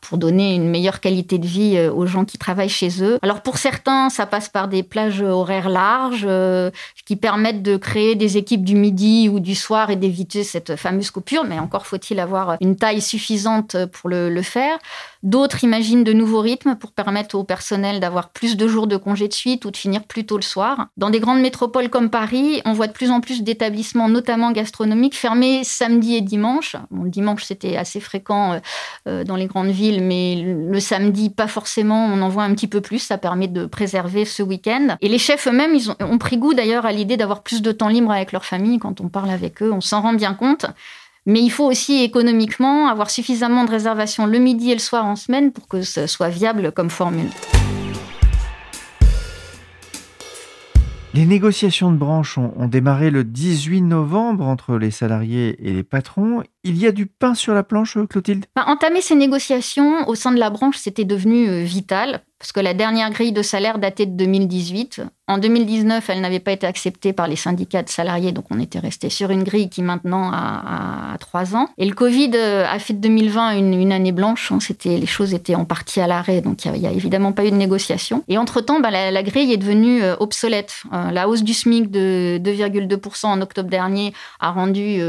pour 0.00 0.16
donner 0.16 0.54
une 0.54 0.68
meilleure 0.68 1.00
qualité 1.00 1.36
de 1.38 1.46
vie 1.46 1.76
euh, 1.76 1.92
aux 1.92 2.06
gens 2.06 2.24
qui 2.24 2.38
travaillent 2.38 2.68
chez 2.68 3.02
eux. 3.02 3.18
Alors 3.22 3.42
pour 3.42 3.58
certains, 3.58 4.08
ça 4.08 4.24
passe 4.24 4.48
par 4.48 4.68
des 4.68 4.82
plages 4.82 5.20
horaires 5.20 5.68
larges 5.68 6.26
euh, 6.26 6.70
qui 7.04 7.16
permettent 7.16 7.62
de 7.62 7.76
créer 7.76 8.14
des 8.14 8.38
équipes 8.38 8.64
du 8.64 8.74
midi 8.74 9.28
ou 9.28 9.40
du 9.40 9.54
soir 9.54 9.90
et 9.90 9.96
d'éviter 9.96 10.42
cette 10.42 10.76
fameuse 10.76 11.10
coupure, 11.10 11.44
mais 11.44 11.58
encore 11.58 11.86
faut-il 11.86 12.18
avoir 12.18 12.56
une 12.60 12.76
taille 12.76 13.02
suffisante 13.02 13.76
pour 13.86 14.08
le, 14.08 14.30
le 14.30 14.42
faire. 14.42 14.78
D'autres 15.22 15.64
imaginent 15.64 16.04
de 16.04 16.12
nouveaux 16.12 16.40
rythmes 16.40 16.76
pour 16.76 16.92
permettre 16.92 17.34
au 17.34 17.42
personnel 17.42 17.98
d'avoir 17.98 18.28
plus 18.28 18.56
de 18.56 18.68
jours 18.68 18.86
de 18.86 18.96
congé 18.96 19.26
de 19.26 19.32
suite 19.32 19.64
ou 19.64 19.70
de 19.72 19.76
finir 19.76 20.04
plus 20.04 20.24
tôt 20.24 20.36
le 20.36 20.42
soir. 20.42 20.86
Dans 20.96 21.10
des 21.10 21.18
grandes 21.18 21.40
métropoles 21.40 21.88
comme 21.88 22.08
Paris, 22.08 22.62
on 22.64 22.72
voit 22.72 22.86
de 22.86 22.92
plus 22.92 23.10
en 23.10 23.20
plus 23.20 23.42
d'établissements, 23.42 24.08
notamment 24.08 24.52
gastronomiques, 24.52 25.16
fermés 25.16 25.64
samedi 25.64 26.14
et 26.14 26.20
dimanche. 26.20 26.76
Le 26.92 27.08
dimanche, 27.08 27.44
c'était 27.44 27.76
assez 27.76 27.98
fréquent 27.98 28.52
euh, 28.52 28.58
euh, 29.08 29.24
dans 29.24 29.34
les 29.34 29.46
grandes 29.46 29.70
villes, 29.70 30.02
mais 30.02 30.36
le 30.36 30.80
samedi, 30.80 31.30
pas 31.30 31.48
forcément. 31.48 32.06
On 32.06 32.22
en 32.22 32.28
voit 32.28 32.44
un 32.44 32.54
petit 32.54 32.68
peu 32.68 32.80
plus. 32.80 33.00
Ça 33.00 33.18
permet 33.18 33.48
de 33.48 33.66
préserver 33.66 34.24
ce 34.24 34.44
week-end. 34.44 34.96
Et 35.00 35.08
les 35.08 35.18
chefs 35.18 35.48
eux-mêmes, 35.48 35.74
ils 35.74 35.90
ont, 35.90 35.96
ont 36.00 36.18
pris 36.18 36.38
goût 36.38 36.54
d'ailleurs 36.54 36.86
à 36.86 36.92
l'idée 36.92 37.16
d'avoir 37.16 37.42
plus 37.42 37.60
de 37.60 37.72
temps 37.72 37.88
libre 37.88 38.12
avec 38.12 38.30
leur 38.30 38.44
famille. 38.44 38.78
Quand 38.78 39.00
on 39.00 39.08
parle 39.08 39.30
avec 39.30 39.62
eux, 39.62 39.72
on 39.72 39.80
s'en 39.80 40.00
rend 40.00 40.12
bien 40.12 40.34
compte. 40.34 40.66
Mais 41.28 41.42
il 41.42 41.50
faut 41.50 41.66
aussi 41.66 42.02
économiquement 42.02 42.88
avoir 42.88 43.10
suffisamment 43.10 43.66
de 43.66 43.70
réservations 43.70 44.24
le 44.24 44.38
midi 44.38 44.70
et 44.70 44.74
le 44.74 44.80
soir 44.80 45.04
en 45.04 45.14
semaine 45.14 45.52
pour 45.52 45.68
que 45.68 45.82
ce 45.82 46.06
soit 46.06 46.30
viable 46.30 46.72
comme 46.72 46.88
formule. 46.88 47.28
Les 51.12 51.26
négociations 51.26 51.92
de 51.92 51.98
branche 51.98 52.38
ont, 52.38 52.66
démarré 52.66 53.10
le 53.10 53.24
18 53.24 53.82
novembre 53.82 54.46
entre 54.46 54.78
les 54.78 54.90
salariés 54.90 55.56
et 55.68 55.74
les 55.74 55.82
patrons. 55.82 56.42
Il 56.64 56.78
y 56.78 56.86
a 56.86 56.92
du 56.92 57.06
pain 57.06 57.34
sur 57.34 57.54
la 57.54 57.62
planche, 57.62 57.96
Clotilde? 58.08 58.46
Bah, 58.54 58.64
Entamer 58.66 59.00
ces 59.00 59.14
négociations 59.14 60.08
au 60.08 60.14
sein 60.14 60.32
de 60.32 60.38
la 60.38 60.50
branche, 60.50 60.76
c'était 60.76 61.04
devenu 61.04 61.62
vital 61.62 62.22
parce 62.38 62.52
que 62.52 62.60
la 62.60 62.72
dernière 62.72 63.10
grille 63.10 63.32
de 63.32 63.42
salaire 63.42 63.78
datait 63.78 64.06
de 64.06 64.12
2018. 64.12 65.02
En 65.26 65.38
2019, 65.38 66.08
elle 66.08 66.20
n'avait 66.20 66.38
pas 66.38 66.52
été 66.52 66.66
acceptée 66.66 67.12
par 67.12 67.26
les 67.26 67.36
syndicats 67.36 67.82
de 67.82 67.88
salariés, 67.88 68.32
donc 68.32 68.46
on 68.50 68.60
était 68.60 68.78
resté 68.78 69.10
sur 69.10 69.30
une 69.30 69.42
grille 69.42 69.68
qui 69.68 69.82
maintenant 69.82 70.30
a, 70.32 71.16
trois 71.18 71.56
ans. 71.56 71.68
Et 71.76 71.84
le 71.84 71.94
Covid 71.94 72.30
euh, 72.34 72.64
a 72.64 72.78
fait 72.78 72.94
de 72.94 73.00
2020 73.00 73.58
une, 73.58 73.92
année 73.92 74.12
blanche. 74.12 74.52
Hein. 74.52 74.58
C'était, 74.60 74.96
les 74.96 75.06
choses 75.06 75.34
étaient 75.34 75.56
en 75.56 75.64
partie 75.64 76.00
à 76.00 76.06
l'arrêt, 76.06 76.40
donc 76.40 76.64
il 76.64 76.72
n'y 76.72 76.86
a, 76.86 76.92
évidemment 76.92 77.32
pas 77.32 77.44
eu 77.44 77.50
de 77.50 77.56
négociation. 77.56 78.22
Et 78.28 78.38
entre-temps, 78.38 78.80
bah, 78.80 78.90
la, 78.90 79.22
grille 79.22 79.52
est 79.52 79.58
devenue 79.58 80.02
euh, 80.02 80.14
obsolète. 80.20 80.82
Euh, 80.92 81.10
la 81.10 81.28
hausse 81.28 81.42
du 81.42 81.52
SMIC 81.52 81.90
de 81.90 82.40
2,2% 82.42 83.26
en 83.26 83.40
octobre 83.42 83.68
dernier 83.68 84.14
a 84.40 84.52
rendu 84.52 85.00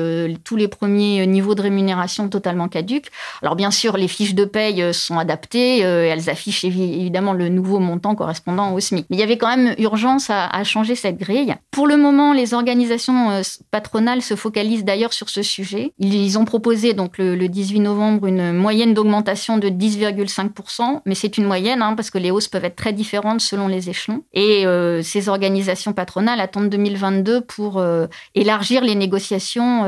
tous 0.44 0.56
les 0.56 0.68
premiers 0.68 1.26
niveaux 1.28 1.39
de 1.56 1.62
rémunération 1.62 2.30
totalement 2.30 2.68
caduques. 2.68 3.10
Alors 3.42 3.56
bien 3.56 3.72
sûr, 3.72 3.98
les 3.98 4.08
fiches 4.08 4.36
de 4.36 4.46
paye 4.46 4.94
sont 4.94 5.18
adaptées, 5.18 5.80
elles 5.80 6.30
affichent 6.30 6.64
évidemment 6.64 7.34
le 7.34 7.50
nouveau 7.50 7.80
montant 7.80 8.16
correspondant 8.16 8.74
au 8.74 8.80
SMIC. 8.80 9.06
Mais 9.10 9.18
il 9.18 9.20
y 9.20 9.24
avait 9.24 9.38
quand 9.38 9.56
même 9.56 9.74
urgence 9.78 10.30
à, 10.30 10.64
changer 10.64 10.96
cette 10.96 11.18
grille. 11.18 11.56
Pour 11.72 11.88
le 11.88 11.98
moment, 11.98 12.34
les 12.34 12.54
organisations 12.54 13.32
euh, 13.32 13.42
patronales 13.72 14.22
se 14.22 14.36
focalisent 14.36 14.84
d'ailleurs 14.84 15.14
sur 15.14 15.30
ce 15.30 15.42
sujet. 15.42 15.94
Ils, 16.00 16.38
ont 16.38 16.46
proposé 16.46 16.94
donc 16.94 17.18
le, 17.18 17.48
18 17.48 17.80
novembre 17.80 18.28
une 18.28 18.54
moyenne 18.54 18.94
d'augmentation 18.94 19.58
de 19.58 19.70
10,5%, 19.70 21.02
mais 21.06 21.16
c'est 21.16 21.38
une 21.38 21.46
moyenne 21.46 21.82
hein, 21.82 21.96
parce 21.96 22.12
que 22.12 22.18
les 22.18 22.30
hausses 22.32 22.48
peuvent 22.48 22.66
être 22.66 22.76
très 22.76 22.94
différentes 22.94 23.42
selon 23.42 23.68
les 23.68 23.90
échelons. 23.90 24.24
Et 24.34 24.66
euh, 24.66 25.02
ces 25.02 25.30
organisations 25.30 25.94
patronales 25.94 26.40
attendent 26.40 26.70
2022 26.70 27.42
pour 27.42 27.80
euh, 27.80 28.08
élargir 28.36 28.84
les 28.84 28.96
négociations 28.96 29.84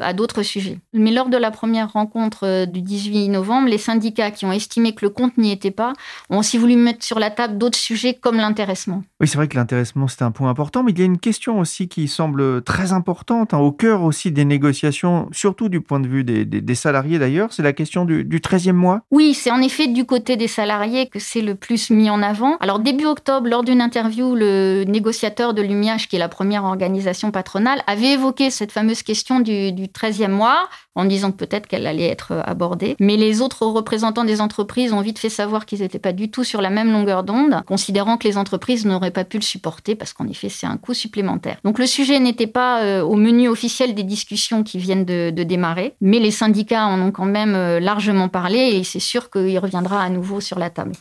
à 0.00 0.12
d'autres 0.12 0.42
sujets. 0.42 0.78
Mais 0.92 1.12
lors 1.12 1.28
de 1.28 1.36
la 1.36 1.52
première 1.52 1.92
rencontre 1.92 2.66
du 2.66 2.82
18 2.82 3.28
novembre, 3.28 3.68
les 3.68 3.78
syndicats 3.78 4.32
qui 4.32 4.44
ont 4.44 4.52
estimé 4.52 4.92
que 4.92 5.04
le 5.04 5.10
compte 5.10 5.38
n'y 5.38 5.52
était 5.52 5.70
pas 5.70 5.92
ont 6.30 6.38
aussi 6.38 6.58
voulu 6.58 6.74
mettre 6.74 7.04
sur 7.04 7.20
la 7.20 7.30
table 7.30 7.58
d'autres 7.58 7.78
sujets 7.78 8.14
comme 8.14 8.36
l'intéressement. 8.38 9.04
Oui, 9.20 9.28
c'est 9.28 9.36
vrai 9.36 9.46
que 9.46 9.56
l'intéressement, 9.56 10.08
c'est 10.08 10.22
un 10.22 10.32
point 10.32 10.50
important, 10.50 10.82
mais 10.82 10.90
il 10.90 10.98
y 10.98 11.02
a 11.02 11.04
une 11.04 11.18
question 11.18 11.60
aussi 11.60 11.88
qui 11.88 12.08
semble 12.08 12.62
très 12.62 12.92
importante, 12.92 13.54
hein, 13.54 13.58
au 13.58 13.70
cœur 13.70 14.02
aussi 14.02 14.32
des 14.32 14.44
négociations, 14.44 15.28
surtout 15.30 15.68
du 15.68 15.80
point 15.80 16.00
de 16.00 16.08
vue 16.08 16.24
des, 16.24 16.74
salariés 16.74 17.18
d'ailleurs, 17.18 17.52
c'est 17.52 17.62
la 17.62 17.72
question 17.72 18.04
du, 18.04 18.24
du 18.24 18.38
13e 18.38 18.72
mois. 18.72 19.02
Oui, 19.10 19.34
c'est 19.34 19.50
en 19.50 19.60
effet 19.60 19.86
du 19.86 20.06
côté 20.06 20.36
des 20.36 20.48
salariés 20.48 21.08
que 21.08 21.18
c'est 21.18 21.42
le 21.42 21.54
plus 21.54 21.90
mis 21.90 22.10
en 22.10 22.22
avant. 22.22 22.56
Alors 22.58 22.78
début 22.78 23.06
octobre, 23.06 23.48
lors 23.48 23.62
d'une 23.62 23.80
interview, 23.80 24.34
le 24.34 24.84
négociateur 24.84 25.54
de 25.54 25.62
l'UMIH, 25.62 26.06
qui 26.08 26.16
est 26.16 26.20
la 26.20 26.28
première 26.28 26.64
organisation 26.64 27.30
patronale, 27.30 27.82
avait 27.86 28.14
évoqué 28.14 28.50
cette 28.50 28.72
fameuse 28.72 29.02
question 29.02 29.40
du, 29.40 29.72
du 29.72 29.86
13e 29.86 30.30
mois 30.30 30.68
en 30.94 31.04
disant 31.04 31.30
peut-être 31.30 31.66
qu'elle 31.66 31.86
allait 31.86 32.08
être 32.08 32.42
abordée. 32.44 32.96
Mais 33.00 33.16
les 33.16 33.40
autres 33.40 33.66
représentants 33.66 34.24
des 34.24 34.40
entreprises 34.40 34.92
ont 34.92 35.00
vite 35.00 35.18
fait 35.18 35.28
savoir 35.28 35.66
qu'ils 35.66 35.80
n'étaient 35.80 35.98
pas 35.98 36.12
du 36.12 36.30
tout 36.30 36.44
sur 36.44 36.60
la 36.60 36.70
même 36.70 36.90
longueur 36.90 37.22
d'onde, 37.22 37.62
considérant 37.66 38.16
que 38.16 38.26
les 38.26 38.36
entreprises 38.36 38.86
n'auraient 38.86 39.10
pas 39.10 39.24
pu 39.24 39.38
le 39.38 39.42
supporter 39.42 39.94
parce 39.94 40.12
qu'en 40.12 40.26
effet, 40.26 40.48
c'est 40.48 40.66
un 40.66 40.76
coût 40.76 40.94
supplémentaire. 40.94 41.58
Donc 41.64 41.78
le 41.78 41.86
sujet 41.86 42.18
n'était 42.18 42.46
pas 42.46 42.82
euh, 42.82 43.02
au 43.02 43.16
menu 43.16 43.48
officiel 43.48 43.94
des 43.94 44.02
discussions 44.02 44.62
qui 44.62 44.78
viennent 44.78 45.04
de, 45.04 45.30
démarrer, 45.30 45.94
mais 46.00 46.18
les 46.18 46.30
syndicats 46.30 46.86
en 46.86 47.00
ont 47.00 47.12
quand 47.12 47.24
même 47.24 47.54
euh, 47.54 47.80
largement 47.80 48.28
parlé 48.28 48.58
et 48.58 48.84
c'est 48.84 49.00
sûr 49.00 49.30
qu'il 49.30 49.58
reviendra 49.58 50.02
à 50.02 50.10
nouveau 50.10 50.40
sur 50.40 50.58
la 50.58 50.70
table. 50.70 50.92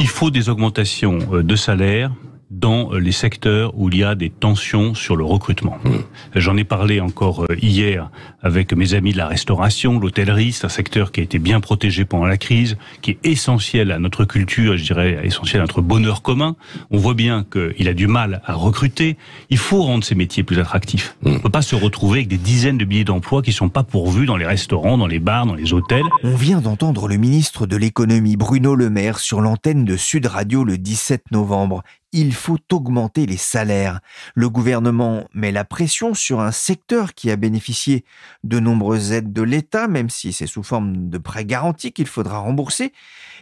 Il 0.00 0.08
faut 0.08 0.30
des 0.30 0.48
augmentations 0.48 1.18
euh, 1.32 1.42
de 1.42 1.56
salaire 1.56 2.10
dans 2.58 2.92
les 2.92 3.12
secteurs 3.12 3.76
où 3.76 3.88
il 3.88 3.98
y 3.98 4.04
a 4.04 4.14
des 4.14 4.30
tensions 4.30 4.94
sur 4.94 5.16
le 5.16 5.24
recrutement. 5.24 5.78
Mmh. 5.84 5.90
J'en 6.36 6.56
ai 6.56 6.64
parlé 6.64 7.00
encore 7.00 7.44
euh, 7.44 7.56
hier 7.60 8.10
avec 8.42 8.72
mes 8.72 8.94
amis 8.94 9.12
de 9.12 9.18
la 9.18 9.26
restauration, 9.26 9.98
l'hôtellerie, 9.98 10.52
c'est 10.52 10.66
un 10.66 10.70
secteur 10.70 11.10
qui 11.10 11.20
a 11.20 11.22
été 11.22 11.38
bien 11.38 11.60
protégé 11.60 12.04
pendant 12.04 12.26
la 12.26 12.36
crise, 12.36 12.76
qui 13.02 13.12
est 13.12 13.18
essentiel 13.24 13.90
à 13.90 13.98
notre 13.98 14.24
culture, 14.24 14.76
je 14.76 14.84
dirais 14.84 15.20
essentiel 15.24 15.62
à 15.62 15.64
notre 15.64 15.82
bonheur 15.82 16.22
commun. 16.22 16.54
On 16.90 16.98
voit 16.98 17.14
bien 17.14 17.44
qu'il 17.44 17.88
a 17.88 17.94
du 17.94 18.06
mal 18.06 18.40
à 18.44 18.54
recruter. 18.54 19.16
Il 19.50 19.58
faut 19.58 19.82
rendre 19.82 20.04
ces 20.04 20.14
métiers 20.14 20.42
plus 20.42 20.58
attractifs. 20.58 21.16
Mmh. 21.22 21.28
On 21.28 21.32
ne 21.32 21.38
peut 21.38 21.50
pas 21.50 21.62
se 21.62 21.74
retrouver 21.74 22.20
avec 22.20 22.28
des 22.28 22.36
dizaines 22.36 22.78
de 22.78 22.84
billets 22.84 23.04
d'emploi 23.04 23.42
qui 23.42 23.50
ne 23.50 23.54
sont 23.54 23.68
pas 23.68 23.82
pourvus 23.82 24.26
dans 24.26 24.36
les 24.36 24.46
restaurants, 24.46 24.96
dans 24.96 25.08
les 25.08 25.18
bars, 25.18 25.46
dans 25.46 25.54
les 25.54 25.72
hôtels. 25.72 26.04
On 26.22 26.36
vient 26.36 26.60
d'entendre 26.60 27.08
le 27.08 27.16
ministre 27.16 27.66
de 27.66 27.76
l'économie 27.76 28.36
Bruno 28.36 28.74
Le 28.74 28.90
Maire 28.90 29.18
sur 29.18 29.40
l'antenne 29.40 29.84
de 29.84 29.96
Sud 29.96 30.26
Radio 30.26 30.64
le 30.64 30.78
17 30.78 31.32
novembre 31.32 31.82
il 32.14 32.32
faut 32.32 32.58
augmenter 32.72 33.26
les 33.26 33.36
salaires. 33.36 34.00
Le 34.36 34.48
gouvernement 34.48 35.28
met 35.34 35.50
la 35.50 35.64
pression 35.64 36.14
sur 36.14 36.40
un 36.40 36.52
secteur 36.52 37.12
qui 37.12 37.28
a 37.28 37.36
bénéficié 37.36 38.04
de 38.44 38.60
nombreuses 38.60 39.10
aides 39.10 39.32
de 39.32 39.42
l'État, 39.42 39.88
même 39.88 40.08
si 40.08 40.32
c'est 40.32 40.46
sous 40.46 40.62
forme 40.62 41.10
de 41.10 41.18
prêts 41.18 41.44
garantis 41.44 41.92
qu'il 41.92 42.06
faudra 42.06 42.38
rembourser. 42.38 42.92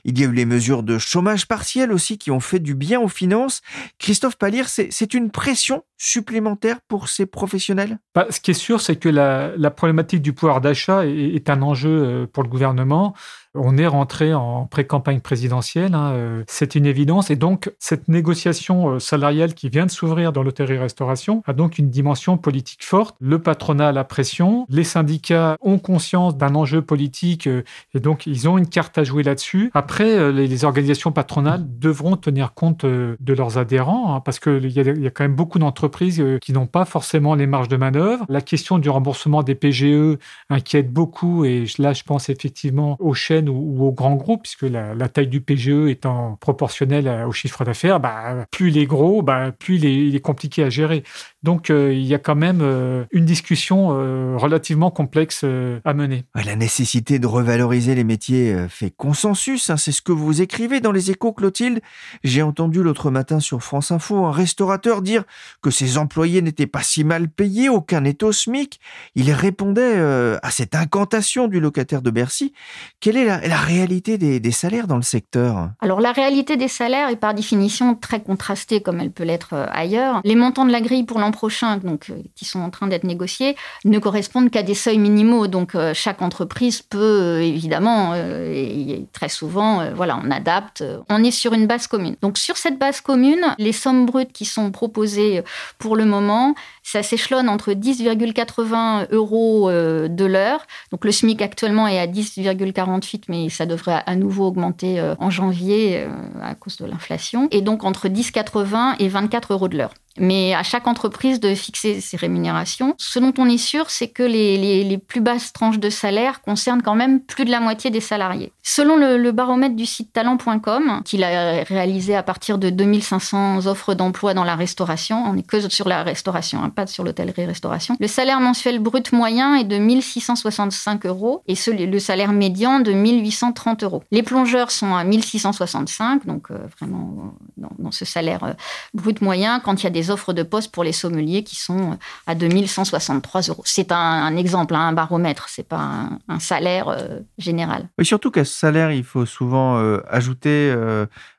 Il 0.05 0.19
y 0.19 0.25
a 0.25 0.27
eu 0.27 0.33
les 0.33 0.47
mesures 0.47 0.83
de 0.83 0.99
chômage 0.99 1.47
partiel 1.47 1.93
aussi 1.93 2.19
qui 2.19 2.31
ont 2.31 2.41
fait 2.41 2.59
du 2.59 2.75
bien 2.75 3.01
aux 3.01 3.09
finances. 3.09 3.63
Christophe 3.99 4.37
Palir, 4.37 4.69
c'est 4.69 5.15
une 5.15 5.31
pression 5.31 5.85
supplémentaire 6.03 6.81
pour 6.89 7.09
ces 7.09 7.27
professionnels? 7.27 7.99
Bah, 8.15 8.27
Ce 8.31 8.41
qui 8.41 8.51
est 8.51 8.55
sûr, 8.55 8.81
c'est 8.81 8.97
que 8.97 9.09
la, 9.09 9.71
problématique 9.71 10.21
du 10.21 10.33
pouvoir 10.33 10.61
d'achat 10.61 11.07
est, 11.07 11.49
un 11.49 11.63
enjeu 11.63 11.91
euh, 11.91 12.27
pour 12.27 12.43
le 12.43 12.49
gouvernement. 12.49 13.15
On 13.55 13.77
est 13.77 13.87
rentré 13.87 14.35
en 14.35 14.67
pré-campagne 14.67 15.21
présidentielle, 15.21 15.95
hein, 15.95 16.13
euh, 16.13 16.43
c'est 16.49 16.75
une 16.75 16.87
évidence. 16.87 17.31
Et 17.31 17.37
donc, 17.37 17.73
cette 17.79 18.09
négociation 18.09 18.91
euh, 18.95 18.99
salariale 18.99 19.55
qui 19.55 19.69
vient 19.69 19.87
de 19.87 19.91
s'ouvrir 19.91 20.33
dans 20.33 20.43
l'hôtellerie-restauration 20.43 21.43
a 21.47 21.53
donc 21.53 21.79
une 21.79 21.89
dimension 21.89 22.37
politique 22.37 22.85
forte. 22.85 23.15
Le 23.21 23.39
patronat 23.39 23.89
a 23.89 23.93
la 23.93 24.05
pression, 24.05 24.67
les 24.69 24.85
syndicats 24.85 25.57
ont 25.61 25.79
conscience 25.79 26.37
d'un 26.37 26.55
enjeu 26.55 26.83
politique 26.83 27.47
et 27.47 28.01
donc 28.01 28.27
ils 28.27 28.49
ont 28.49 28.59
une 28.59 28.69
carte 28.69 28.99
à 28.99 29.05
jouer 29.05 29.23
là-dessus. 29.23 29.71
Les, 30.01 30.65
organisations 30.65 31.13
patronales 31.13 31.65
devront 31.79 32.17
tenir 32.17 32.55
compte 32.55 32.85
de 32.85 33.35
leurs 33.35 33.59
adhérents 33.59 34.15
hein, 34.15 34.21
parce 34.21 34.39
qu'il 34.39 34.67
y, 34.67 34.75
y, 34.75 35.07
a 35.07 35.11
quand 35.11 35.25
même 35.25 35.35
beaucoup 35.35 35.59
d'entreprises 35.59 36.23
qui 36.41 36.53
n'ont 36.53 36.67
pas 36.67 36.85
forcément 36.85 37.35
les 37.35 37.47
marges 37.47 37.69
de 37.69 37.77
manœuvre. 37.77 38.25
La 38.29 38.41
question 38.41 38.79
du 38.79 38.89
remboursement 38.91 39.43
des 39.43 39.55
PGE 39.55 40.19
inquiète 40.51 40.93
beaucoup 40.93 41.45
et 41.45 41.65
là, 41.79 41.93
je 41.93 42.03
pense 42.03 42.29
effectivement 42.29 42.97
aux 43.01 43.15
chaînes 43.15 43.49
ou, 43.49 43.85
aux 43.85 43.93
grands 43.93 44.15
groupes, 44.15 44.43
puisque 44.43 44.63
la, 44.63 45.09
taille 45.09 45.29
du 45.29 45.41
PGE 45.41 45.89
étant 45.89 46.37
proportionnelle 46.41 47.25
au 47.27 47.33
chiffre 47.33 47.65
d'affaires, 47.65 48.01
bah, 48.01 48.47
plus 48.51 48.71
il 48.71 48.79
est 48.79 48.87
gros, 48.87 49.23
bah, 49.23 49.53
plus 49.53 49.77
il 49.77 50.15
est, 50.15 50.21
compliqué 50.21 50.63
à 50.63 50.71
gérer. 50.71 51.03
Donc 51.43 51.71
euh, 51.71 51.93
il 51.93 52.05
y 52.05 52.15
a 52.15 52.19
quand 52.19 52.37
même 52.37 52.61
euh, 52.63 53.05
une 53.11 53.25
discussion 53.25 53.89
euh, 53.91 54.37
relativement 54.37 54.91
complexe 54.91 55.45
à 55.85 55.95
mener. 55.95 56.25
La 56.35 56.57
nécessité 56.57 57.19
de 57.19 57.27
revaloriser 57.27 57.95
les 57.95 58.05
métiers 58.05 58.67
fait 58.69 58.91
consensus, 58.91 59.71
hein, 59.71 59.77
c'est 59.77 59.93
ce 59.93 60.03
que 60.03 60.13
vous 60.13 60.41
écrivez 60.41 60.81
dans 60.81 60.93
les 60.93 61.11
échos, 61.11 61.33
Clotilde. 61.33 61.81
J'ai 62.23 62.43
entendu 62.43 62.83
l'autre 62.83 63.11
matin 63.11 63.41
sur 63.41 63.63
France 63.63 63.91
Info 63.91 64.25
un 64.25 64.31
restaurateur 64.31 65.03
dire 65.03 65.25
que 65.63 65.71
ses 65.71 65.99
employés 65.99 66.43
n'étaient 66.43 66.67
pas 66.67 66.83
si 66.83 67.05
mal 67.05 67.29
payés, 67.29 67.69
aucun 67.69 68.03
n'est 68.03 68.23
au 68.23 68.33
SMIC. 68.33 68.79
Il 69.15 69.31
répondait 69.33 69.99
à 70.43 70.51
cette 70.51 70.75
incantation 70.75 71.49
du 71.49 71.61
locataire 71.61 72.03
de 72.03 72.11
Bercy. 72.11 72.53
Quelle 73.01 73.17
est 73.17 73.25
la, 73.25 73.57
réalité 73.57 74.19
des, 74.19 74.51
salaires 74.53 74.87
dans 74.87 74.97
le 74.97 75.03
secteur? 75.03 75.71
Alors 75.81 76.01
la 76.01 76.13
réalité 76.13 76.57
des 76.57 76.69
salaires 76.69 77.09
est 77.09 77.17
par 77.17 77.35
définition 77.35 77.95
très 77.95 78.21
contrastée 78.21 78.81
comme 78.81 79.01
elle 79.01 79.11
peut 79.11 79.25
l'être 79.25 79.55
ailleurs. 79.73 80.21
Les 80.25 80.37
montants 80.37 80.67
de 80.67 80.73
la 80.73 80.81
grille 80.81 81.05
pour 81.05 81.19
l'emploi 81.19 81.32
prochains, 81.33 81.79
donc, 81.79 82.07
euh, 82.11 82.23
qui 82.37 82.45
sont 82.45 82.61
en 82.61 82.71
train 82.71 82.87
d'être 82.87 83.03
négociés, 83.03 83.57
ne 83.85 83.99
correspondent 83.99 84.51
qu'à 84.51 84.63
des 84.63 84.75
seuils 84.75 84.99
minimaux. 84.99 85.49
Donc, 85.49 85.75
euh, 85.75 85.93
chaque 85.95 86.23
entreprise 86.23 86.81
peut, 86.83 86.99
euh, 87.01 87.43
évidemment, 87.43 88.15
et 88.15 89.07
très 89.13 89.29
souvent, 89.29 89.93
voilà, 89.95 90.21
on 90.25 90.31
adapte. 90.31 90.85
On 91.09 91.25
est 91.25 91.33
sur 91.33 91.53
une 91.53 91.67
base 91.67 91.89
commune. 91.89 92.17
Donc, 92.23 92.39
sur 92.39 92.57
cette 92.57 92.79
base 92.79 93.01
commune, 93.01 93.55
les 93.59 93.73
sommes 93.73 94.07
brutes 94.07 94.33
qui 94.33 94.45
sont 94.45 94.71
proposées 94.71 95.43
pour 95.79 95.97
le 95.97 96.05
moment, 96.05 96.55
ça 96.83 97.03
s'échelonne 97.03 97.49
entre 97.49 97.73
10,80 97.73 99.09
euros 99.13 99.71
de 99.71 100.25
l'heure. 100.25 100.67
Donc, 100.91 101.05
le 101.05 101.13
SMIC 101.13 101.41
actuellement 101.43 101.87
est 101.87 101.99
à 101.99 102.07
10,48, 102.07 103.25
mais 103.29 103.49
ça 103.49 103.67
devrait 103.67 104.03
à 104.05 104.17
nouveau 104.17 104.47
augmenter 104.47 105.01
en 105.19 105.31
janvier 105.31 106.07
à 106.43 106.55
cause 106.55 106.77
de 106.77 106.87
l'inflation. 106.87 107.49
Et 107.51 107.61
donc, 107.61 107.85
entre 107.85 108.09
10,80 108.09 108.97
et 108.99 109.09
24 109.09 109.53
euros 109.53 109.69
de 109.69 109.77
l'heure. 109.77 109.95
mais 110.19 110.53
à 110.55 110.63
chaque 110.63 110.87
entreprise 110.87 111.41
de 111.41 111.55
fixer 111.55 112.01
ses 112.01 112.19
rémunérations. 112.19 112.95
Ce 112.99 113.19
dont 113.19 113.33
on 113.39 113.49
est 113.49 113.57
sûr, 113.57 113.89
c'est 113.89 114.09
que 114.09 114.23
les, 114.23 114.99
plus 114.99 115.23
basses 115.23 115.53
tranches 115.53 115.79
de 115.79 115.89
salaire 115.89 116.43
concernent 116.43 116.83
quand 116.83 116.95
même 116.95 117.21
plus 117.21 117.47
de 117.47 117.51
la 117.51 117.61
moitié 117.61 117.91
des 117.91 118.01
salariés. 118.01 118.53
Selon 118.63 118.97
le, 118.97 119.33
baromètre 119.33 119.75
du 119.75 119.87
site 119.87 120.13
talent.com, 120.13 121.01
qu'il 121.05 121.25
a 121.25 121.65
réalisé 121.65 122.15
à 122.15 122.23
partir 122.23 122.59
de 122.59 122.69
2500 122.69 123.67
offres 123.67 123.95
d'emploi 123.95 124.35
dans 124.35 124.45
la 124.45 124.55
restauration, 124.55 125.25
on 125.25 125.33
n'est 125.33 125.43
que 125.43 125.67
sur 125.71 125.89
la 125.89 126.03
restauration, 126.03 126.63
hein, 126.63 126.71
pas 126.73 126.87
sur 126.87 127.05
l'hôtellerie-restauration, 127.05 127.97
le 128.01 128.07
salaire 128.09 128.41
mensuel 128.41 128.79
brut 128.79 129.13
moyen 129.13 129.57
est 129.57 129.65
de 129.65 129.79
1665 129.79 131.07
euros 131.07 131.43
et 131.47 131.55
le 131.87 131.99
salaire 131.99 132.33
médian 132.33 132.81
de 132.81 132.93
1830 132.93 133.85
euros. 133.85 134.03
Les 134.11 134.23
plongeurs 134.23 134.71
sont 134.71 134.95
à 134.95 135.05
1665, 135.05 136.27
donc 136.27 136.51
euh, 136.51 136.59
vraiment 136.79 137.35
dans, 137.57 137.91
ce 137.91 138.05
salaire 138.05 138.45
euh, 138.45 138.53
brut 138.95 139.21
moyen, 139.21 139.61
quand 139.61 139.83
il 139.83 139.85
y 139.85 139.87
a 139.87 139.91
des 139.91 140.11
offres 140.11 140.33
de 140.33 140.43
poste 140.43 140.73
pour 140.73 140.85
les 140.85 140.93
sommeliers 140.93 141.45
qui 141.45 141.57
sont 141.57 141.93
euh, 141.93 141.97
à 142.27 142.35
2163 142.35 143.43
euros. 143.43 143.63
C'est 143.65 143.93
un, 143.93 144.37
exemple, 144.37 144.75
hein, 144.75 144.89
un 144.89 144.93
baromètre, 144.93 145.49
c'est 145.49 145.67
pas 145.67 146.09
un, 146.29 146.39
salaire 146.39 146.97
général. 147.39 147.89
Et 147.99 148.05
surtout 148.05 148.31
qu'à 148.31 148.45
ce 148.45 148.53
salaire, 148.53 148.91
il 148.91 149.05
faut 149.05 149.27
souvent 149.27 149.77
ajouter 150.09 150.75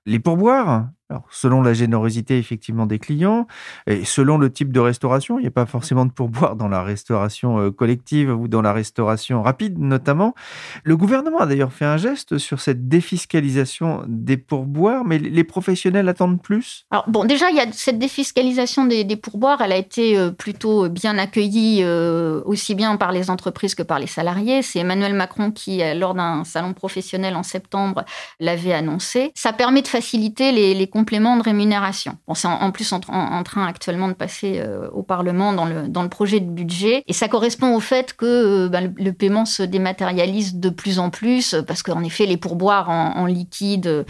les 0.05 0.19
pourboires. 0.19 0.87
Alors, 1.13 1.27
selon 1.29 1.61
la 1.61 1.73
générosité 1.73 2.39
effectivement 2.39 2.87
des 2.87 2.97
clients 2.97 3.45
et 3.85 4.03
selon 4.03 4.39
le 4.39 4.51
type 4.51 4.71
de 4.71 4.79
restauration, 4.79 5.37
il 5.37 5.41
n'y 5.41 5.47
a 5.47 5.51
pas 5.51 5.65
forcément 5.67 6.05
de 6.07 6.11
pourboire 6.11 6.55
dans 6.55 6.69
la 6.69 6.81
restauration 6.81 7.59
euh, 7.59 7.71
collective 7.71 8.31
ou 8.31 8.47
dans 8.47 8.63
la 8.63 8.73
restauration 8.73 9.43
rapide 9.43 9.77
notamment. 9.77 10.33
Le 10.83 10.97
gouvernement 10.97 11.39
a 11.39 11.45
d'ailleurs 11.45 11.73
fait 11.73 11.85
un 11.85 11.97
geste 11.97 12.39
sur 12.39 12.61
cette 12.61 12.87
défiscalisation 12.87 14.03
des 14.07 14.37
pourboires, 14.37 15.03
mais 15.05 15.19
les 15.19 15.43
professionnels 15.43 16.09
attendent 16.09 16.41
plus? 16.41 16.85
Alors 16.89 17.07
bon, 17.09 17.25
déjà 17.25 17.51
il 17.51 17.57
y 17.57 17.59
a 17.59 17.71
cette 17.73 17.99
défiscalisation 17.99 18.85
des, 18.85 19.15
pourboires, 19.17 19.61
elle 19.61 19.73
a 19.73 19.77
été 19.77 20.17
euh, 20.17 20.31
plutôt 20.31 20.89
bien 20.89 21.19
accueillie 21.19 21.81
euh, 21.83 22.41
aussi 22.45 22.73
bien 22.73 22.95
par 22.95 23.11
les 23.11 23.29
entreprises 23.29 23.75
que 23.75 23.83
par 23.83 23.99
les 23.99 24.07
salariés. 24.07 24.63
C'est 24.63 24.79
Emmanuel 24.79 25.13
Macron 25.13 25.51
qui, 25.51 25.81
lors 25.95 26.15
d'un 26.15 26.43
salon 26.43 26.73
professionnel 26.73 27.35
en 27.35 27.43
septembre, 27.43 28.03
l'avait 28.39 28.73
annoncé. 28.73 29.31
Ça 29.35 29.53
permet 29.53 29.83
de 29.83 29.87
faciliter 29.93 30.51
les, 30.51 30.73
les 30.73 30.87
complément 30.87 31.37
de 31.37 31.43
rémunération. 31.43 32.17
Bon, 32.27 32.33
c'est 32.33 32.47
en, 32.47 32.71
plus 32.71 32.91
en, 32.93 32.99
train 32.99 33.67
actuellement 33.67 34.07
de 34.07 34.13
passer 34.13 34.55
euh, 34.57 34.89
au 34.89 35.03
Parlement 35.03 35.53
dans 35.53 35.65
le, 35.65 36.09
projet 36.09 36.39
de 36.39 36.49
budget. 36.49 37.03
Et 37.07 37.13
ça 37.13 37.27
correspond 37.27 37.75
au 37.75 37.79
fait 37.79 38.13
que 38.13 38.25
euh, 38.25 38.69
bah, 38.69 38.79
le, 38.81 39.11
paiement 39.13 39.45
se 39.45 39.61
dématérialise 39.61 40.55
de 40.55 40.69
plus 40.69 40.97
en 40.97 41.11
plus, 41.11 41.55
parce 41.67 41.83
qu'en 41.83 42.03
effet, 42.03 42.25
les 42.25 42.37
pourboires 42.37 42.89
en, 42.89 43.25
liquide 43.27 43.85
euh, 43.87 44.03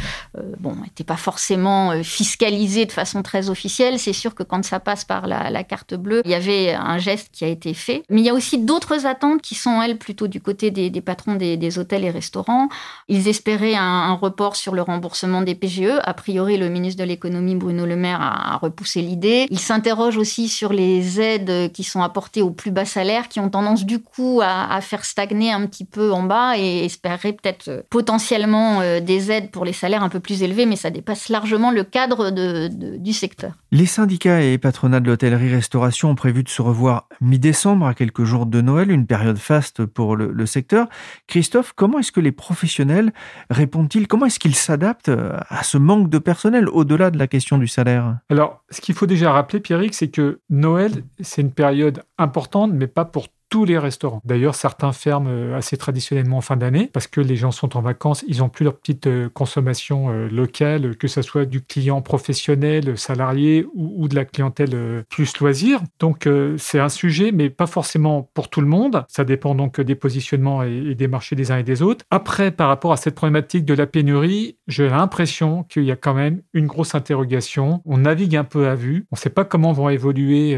bon, 0.59 0.73
n'étaient 0.83 1.03
pas 1.03 1.17
forcément 1.17 2.01
fiscalisés 2.01 2.85
de 2.85 2.93
façon 2.93 3.21
très 3.21 3.49
officielle. 3.49 3.99
C'est 3.99 4.13
sûr 4.13 4.35
que 4.35 4.43
quand 4.43 4.63
ça 4.63 4.79
passe 4.79 5.03
par 5.03 5.27
la, 5.27 5.63
carte 5.63 5.95
bleue, 5.95 6.21
il 6.23 6.31
y 6.31 6.35
avait 6.35 6.73
un 6.73 6.97
geste 6.97 7.29
qui 7.33 7.43
a 7.43 7.49
été 7.49 7.73
fait. 7.73 8.03
Mais 8.09 8.21
il 8.21 8.25
y 8.25 8.29
a 8.29 8.33
aussi 8.33 8.57
d'autres 8.57 9.05
attentes 9.05 9.41
qui 9.41 9.55
sont, 9.55 9.81
elles, 9.81 9.97
plutôt 9.97 10.27
du 10.27 10.39
côté 10.39 10.71
des, 10.71 11.01
patrons 11.01 11.35
des, 11.35 11.77
hôtels 11.77 12.05
et 12.05 12.09
restaurants. 12.09 12.69
Ils 13.09 13.27
espéraient 13.27 13.75
un, 13.75 13.83
un 13.83 14.13
report 14.13 14.55
sur 14.55 14.73
le 14.73 14.81
remboursement 14.81 15.41
des 15.41 15.55
PGE. 15.73 15.99
A 16.03 16.13
priori, 16.13 16.57
le 16.57 16.69
ministre 16.69 16.83
ministre 16.83 17.01
de 17.01 17.07
l'économie 17.07 17.55
Bruno 17.55 17.85
Le 17.85 17.95
Maire 17.95 18.21
a, 18.21 18.57
repoussé 18.57 19.01
l'idée. 19.01 19.47
Il 19.49 19.59
s'interroge 19.59 20.17
aussi 20.17 20.49
sur 20.49 20.73
les 20.73 21.21
aides 21.21 21.71
qui 21.71 21.83
sont 21.83 22.01
apportées 22.01 22.41
aux 22.41 22.51
plus 22.51 22.71
bas 22.71 22.83
salaires, 22.83 23.29
qui 23.29 23.39
ont 23.39 23.49
tendance 23.49 23.85
du 23.85 23.99
coup 23.99 24.41
à, 24.43 24.79
faire 24.81 25.05
stagner 25.05 25.51
un 25.51 25.65
petit 25.65 25.85
peu 25.85 26.11
en 26.11 26.23
bas 26.23 26.57
et 26.57 26.83
espérer 26.83 27.31
peut-être 27.31 27.69
euh, 27.69 27.81
potentiellement 27.89 28.81
euh, 28.81 28.99
des 28.99 29.31
aides 29.31 29.49
pour 29.49 29.63
les 29.63 29.71
salaires 29.71 30.03
un 30.03 30.09
peu 30.09 30.19
plus 30.19 30.43
élevés, 30.43 30.65
mais 30.65 30.75
ça 30.75 30.89
dépasse 30.89 31.29
largement 31.29 31.71
le 31.71 31.83
cadre 31.83 32.31
du 32.31 33.13
secteur. 33.13 33.53
Les 33.73 33.87
syndicats 33.87 34.43
et 34.43 34.59
patronats 34.59 34.99
de 34.99 35.07
l'hôtellerie-restauration 35.07 36.11
ont 36.11 36.15
prévu 36.15 36.43
de 36.43 36.49
se 36.49 36.61
revoir 36.61 37.09
mi-décembre, 37.21 37.87
à 37.87 37.95
quelques 37.95 38.23
jours 38.23 38.45
de 38.45 38.61
Noël, 38.61 38.91
une 38.91 39.07
période 39.07 39.39
faste 39.39 39.83
pour 39.87 40.15
le, 40.15 40.45
secteur. 40.45 40.89
Christophe, 41.25 41.73
comment 41.75 41.97
est-ce 41.97 42.11
que 42.11 42.19
les 42.19 42.31
professionnels 42.31 43.11
répondent-ils? 43.49 44.07
Comment 44.07 44.27
est-ce 44.27 44.37
qu'ils 44.37 44.53
s'adaptent 44.53 45.09
à 45.09 45.63
ce 45.63 45.79
manque 45.79 46.11
de 46.11 46.19
personnel 46.19 46.69
au-delà 46.69 47.09
de 47.09 47.17
la 47.17 47.25
question 47.25 47.57
du 47.57 47.67
salaire? 47.67 48.19
Alors, 48.29 48.63
ce 48.69 48.79
qu'il 48.79 48.93
faut 48.93 49.07
déjà 49.07 49.31
rappeler, 49.31 49.59
Pierrick, 49.59 49.95
c'est 49.95 50.09
que 50.09 50.41
Noël, 50.51 50.91
c'est 51.21 51.41
une 51.41 51.51
période 51.51 52.03
importante, 52.19 52.73
mais 52.75 52.85
pas 52.85 53.05
pour 53.05 53.27
tous 53.53 53.65
les 53.65 53.77
restaurants. 53.77 54.19
D'ailleurs, 54.25 54.55
certains 54.55 54.93
ferment 54.93 55.29
euh, 55.29 55.55
assez 55.55 55.77
traditionnellement 55.77 56.37
en 56.37 56.41
fin 56.41 56.57
d'année 56.57 56.89
parce 56.91 57.05
que 57.05 57.21
les 57.21 57.35
gens 57.35 57.51
sont 57.51 57.77
en 57.77 57.81
vacances, 57.81 58.25
ils 58.27 58.39
n'ont 58.39 58.49
plus 58.49 58.63
leur 58.63 58.75
petite 58.79 59.05
euh, 59.05 59.29
consommation 59.29 60.09
euh, 60.09 60.27
locale, 60.27 60.95
que 60.95 61.07
ce 61.07 61.21
soit 61.21 61.45
du 61.45 61.61
client 61.61 62.01
professionnel, 62.01 62.97
salarié 62.97 63.67
ou, 63.75 64.07
de 64.07 64.15
la 64.15 64.25
clientèle 64.25 65.03
plus 65.07 65.37
loisir. 65.37 65.81
Donc, 65.99 66.27
c'est 66.57 66.79
un 66.79 66.89
sujet, 66.89 67.31
mais 67.31 67.49
pas 67.49 67.67
forcément 67.67 68.27
pour 68.33 68.49
tout 68.49 68.59
le 68.59 68.67
monde. 68.67 69.05
Ça 69.07 69.23
dépend 69.23 69.53
donc 69.53 69.79
des 69.79 69.95
positionnements 69.95 70.63
et, 70.63 70.95
des 70.95 71.07
marchés 71.07 71.35
des 71.35 71.51
uns 71.51 71.57
et 71.57 71.63
des 71.63 71.81
autres. 71.81 72.05
Après, 72.09 72.49
par 72.51 72.67
rapport 72.67 72.91
à 72.91 72.97
cette 72.97 73.15
problématique 73.15 73.65
de 73.65 73.73
la 73.73 73.85
pénurie, 73.85 74.57
j'ai 74.67 74.89
l'impression 74.89 75.63
qu'il 75.63 75.83
y 75.83 75.91
a 75.91 75.95
quand 75.95 76.13
même 76.13 76.41
une 76.53 76.65
grosse 76.65 76.95
interrogation. 76.95 77.81
On 77.85 77.99
navigue 77.99 78.35
un 78.35 78.43
peu 78.43 78.67
à 78.67 78.75
vue. 78.75 79.05
On 79.11 79.15
ne 79.15 79.19
sait 79.19 79.29
pas 79.29 79.45
comment 79.45 79.73
vont 79.73 79.89
évoluer 79.89 80.57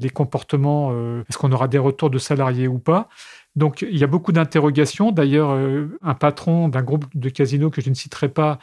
les 0.00 0.10
comportements. 0.10 0.92
Est-ce 1.28 1.38
qu'on 1.38 1.52
aura 1.52 1.68
des 1.68 1.78
retours 1.78 2.07
de 2.10 2.18
salariés 2.18 2.68
ou 2.68 2.78
pas. 2.78 3.08
Donc 3.56 3.82
il 3.82 3.96
y 3.96 4.04
a 4.04 4.06
beaucoup 4.06 4.32
d'interrogations. 4.32 5.12
D'ailleurs, 5.12 5.50
euh, 5.50 5.98
un 6.02 6.14
patron 6.14 6.68
d'un 6.68 6.82
groupe 6.82 7.06
de 7.14 7.28
casinos 7.28 7.70
que 7.70 7.80
je 7.80 7.90
ne 7.90 7.94
citerai 7.94 8.28
pas 8.28 8.58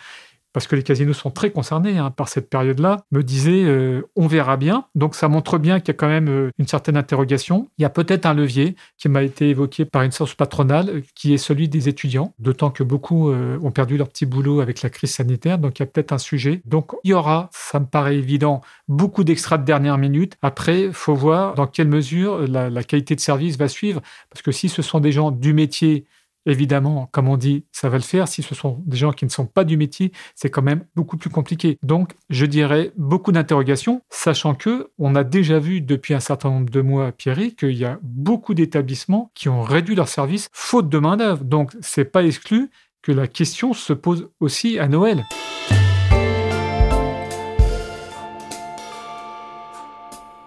parce 0.55 0.67
que 0.67 0.77
les 0.77 0.83
casinos 0.83 1.11
sont 1.11 1.31
très 1.31 1.51
concernés 1.51 1.97
hein, 1.97 2.11
par 2.11 2.29
cette 2.29 2.49
période-là, 2.49 3.03
me 3.11 3.23
disait 3.23 3.65
euh, 3.65 4.03
on 4.15 4.25
verra 4.25 4.55
bien. 4.55 4.85
Donc 4.95 5.13
ça 5.13 5.27
montre 5.27 5.57
bien 5.57 5.81
qu'il 5.81 5.89
y 5.89 5.91
a 5.91 5.95
quand 5.95 6.07
même 6.07 6.29
euh, 6.29 6.49
une 6.57 6.65
certaine 6.65 6.95
interrogation. 6.95 7.67
Il 7.77 7.81
y 7.81 7.85
a 7.85 7.89
peut-être 7.89 8.25
un 8.25 8.33
levier 8.33 8.77
qui 8.97 9.09
m'a 9.09 9.21
été 9.21 9.49
évoqué 9.49 9.83
par 9.83 10.03
une 10.03 10.13
source 10.13 10.33
patronale, 10.33 10.89
euh, 10.89 11.01
qui 11.13 11.33
est 11.33 11.37
celui 11.37 11.67
des 11.67 11.89
étudiants, 11.89 12.33
d'autant 12.39 12.69
que 12.69 12.83
beaucoup 12.83 13.33
ont 13.33 13.71
perdu 13.71 13.97
leur 13.97 14.07
petit 14.07 14.25
boulot 14.25 14.61
avec 14.61 14.81
la 14.81 14.89
crise 14.89 15.11
sanitaire. 15.11 15.57
Donc 15.57 15.77
il 15.77 15.81
y 15.81 15.83
a 15.83 15.87
peut-être 15.87 16.13
un 16.13 16.17
sujet. 16.19 16.61
Donc 16.63 16.93
il 17.03 17.11
y 17.11 17.13
aura, 17.13 17.49
ça 17.51 17.81
me 17.81 17.85
paraît 17.85 18.15
évident, 18.15 18.61
beaucoup 18.87 19.25
d'extras 19.25 19.57
de 19.57 19.65
dernière 19.65 19.97
minute. 19.97 20.37
Après, 20.41 20.89
faut 20.93 21.15
voir 21.15 21.55
dans 21.55 21.67
quelle 21.67 21.89
mesure 21.89 22.47
la 22.47 22.83
qualité 22.85 23.13
de 23.13 23.19
service 23.19 23.57
va 23.57 23.67
suivre, 23.67 24.01
parce 24.29 24.41
que 24.41 24.53
si 24.53 24.69
ce 24.69 24.81
sont 24.81 25.01
des 25.01 25.11
gens 25.11 25.31
du 25.31 25.51
métier 25.53 26.05
Évidemment, 26.47 27.09
comme 27.11 27.27
on 27.27 27.37
dit, 27.37 27.65
ça 27.71 27.89
va 27.89 27.97
le 27.97 28.03
faire. 28.03 28.27
Si 28.27 28.43
ce 28.43 28.53
sont 28.53 28.83
des 28.85 28.97
gens 28.97 29.11
qui 29.11 29.25
ne 29.25 29.31
sont 29.31 29.47
pas 29.47 29.63
du 29.63 29.77
métier, 29.77 30.11
c'est 30.35 30.49
quand 30.51 30.61
même 30.61 30.85
beaucoup 30.95 31.17
plus 31.17 31.31
compliqué. 31.31 31.79
Donc, 31.81 32.13
je 32.29 32.45
dirais 32.45 32.91
beaucoup 32.97 33.31
d'interrogations, 33.31 34.01
sachant 34.09 34.53
que 34.53 34.91
on 34.99 35.15
a 35.15 35.23
déjà 35.23 35.57
vu 35.57 35.81
depuis 35.81 36.13
un 36.13 36.19
certain 36.19 36.51
nombre 36.51 36.69
de 36.69 36.81
mois, 36.81 37.11
Pierry, 37.11 37.55
qu'il 37.55 37.75
y 37.75 37.85
a 37.85 37.97
beaucoup 38.03 38.53
d'établissements 38.53 39.31
qui 39.33 39.49
ont 39.49 39.63
réduit 39.63 39.95
leurs 39.95 40.07
services 40.07 40.49
faute 40.53 40.87
de 40.87 40.99
main 40.99 41.17
d'œuvre. 41.17 41.43
Donc, 41.43 41.75
c'est 41.81 42.05
pas 42.05 42.23
exclu 42.23 42.69
que 43.01 43.11
la 43.11 43.27
question 43.27 43.73
se 43.73 43.93
pose 43.93 44.29
aussi 44.39 44.77
à 44.77 44.87
Noël. 44.87 45.25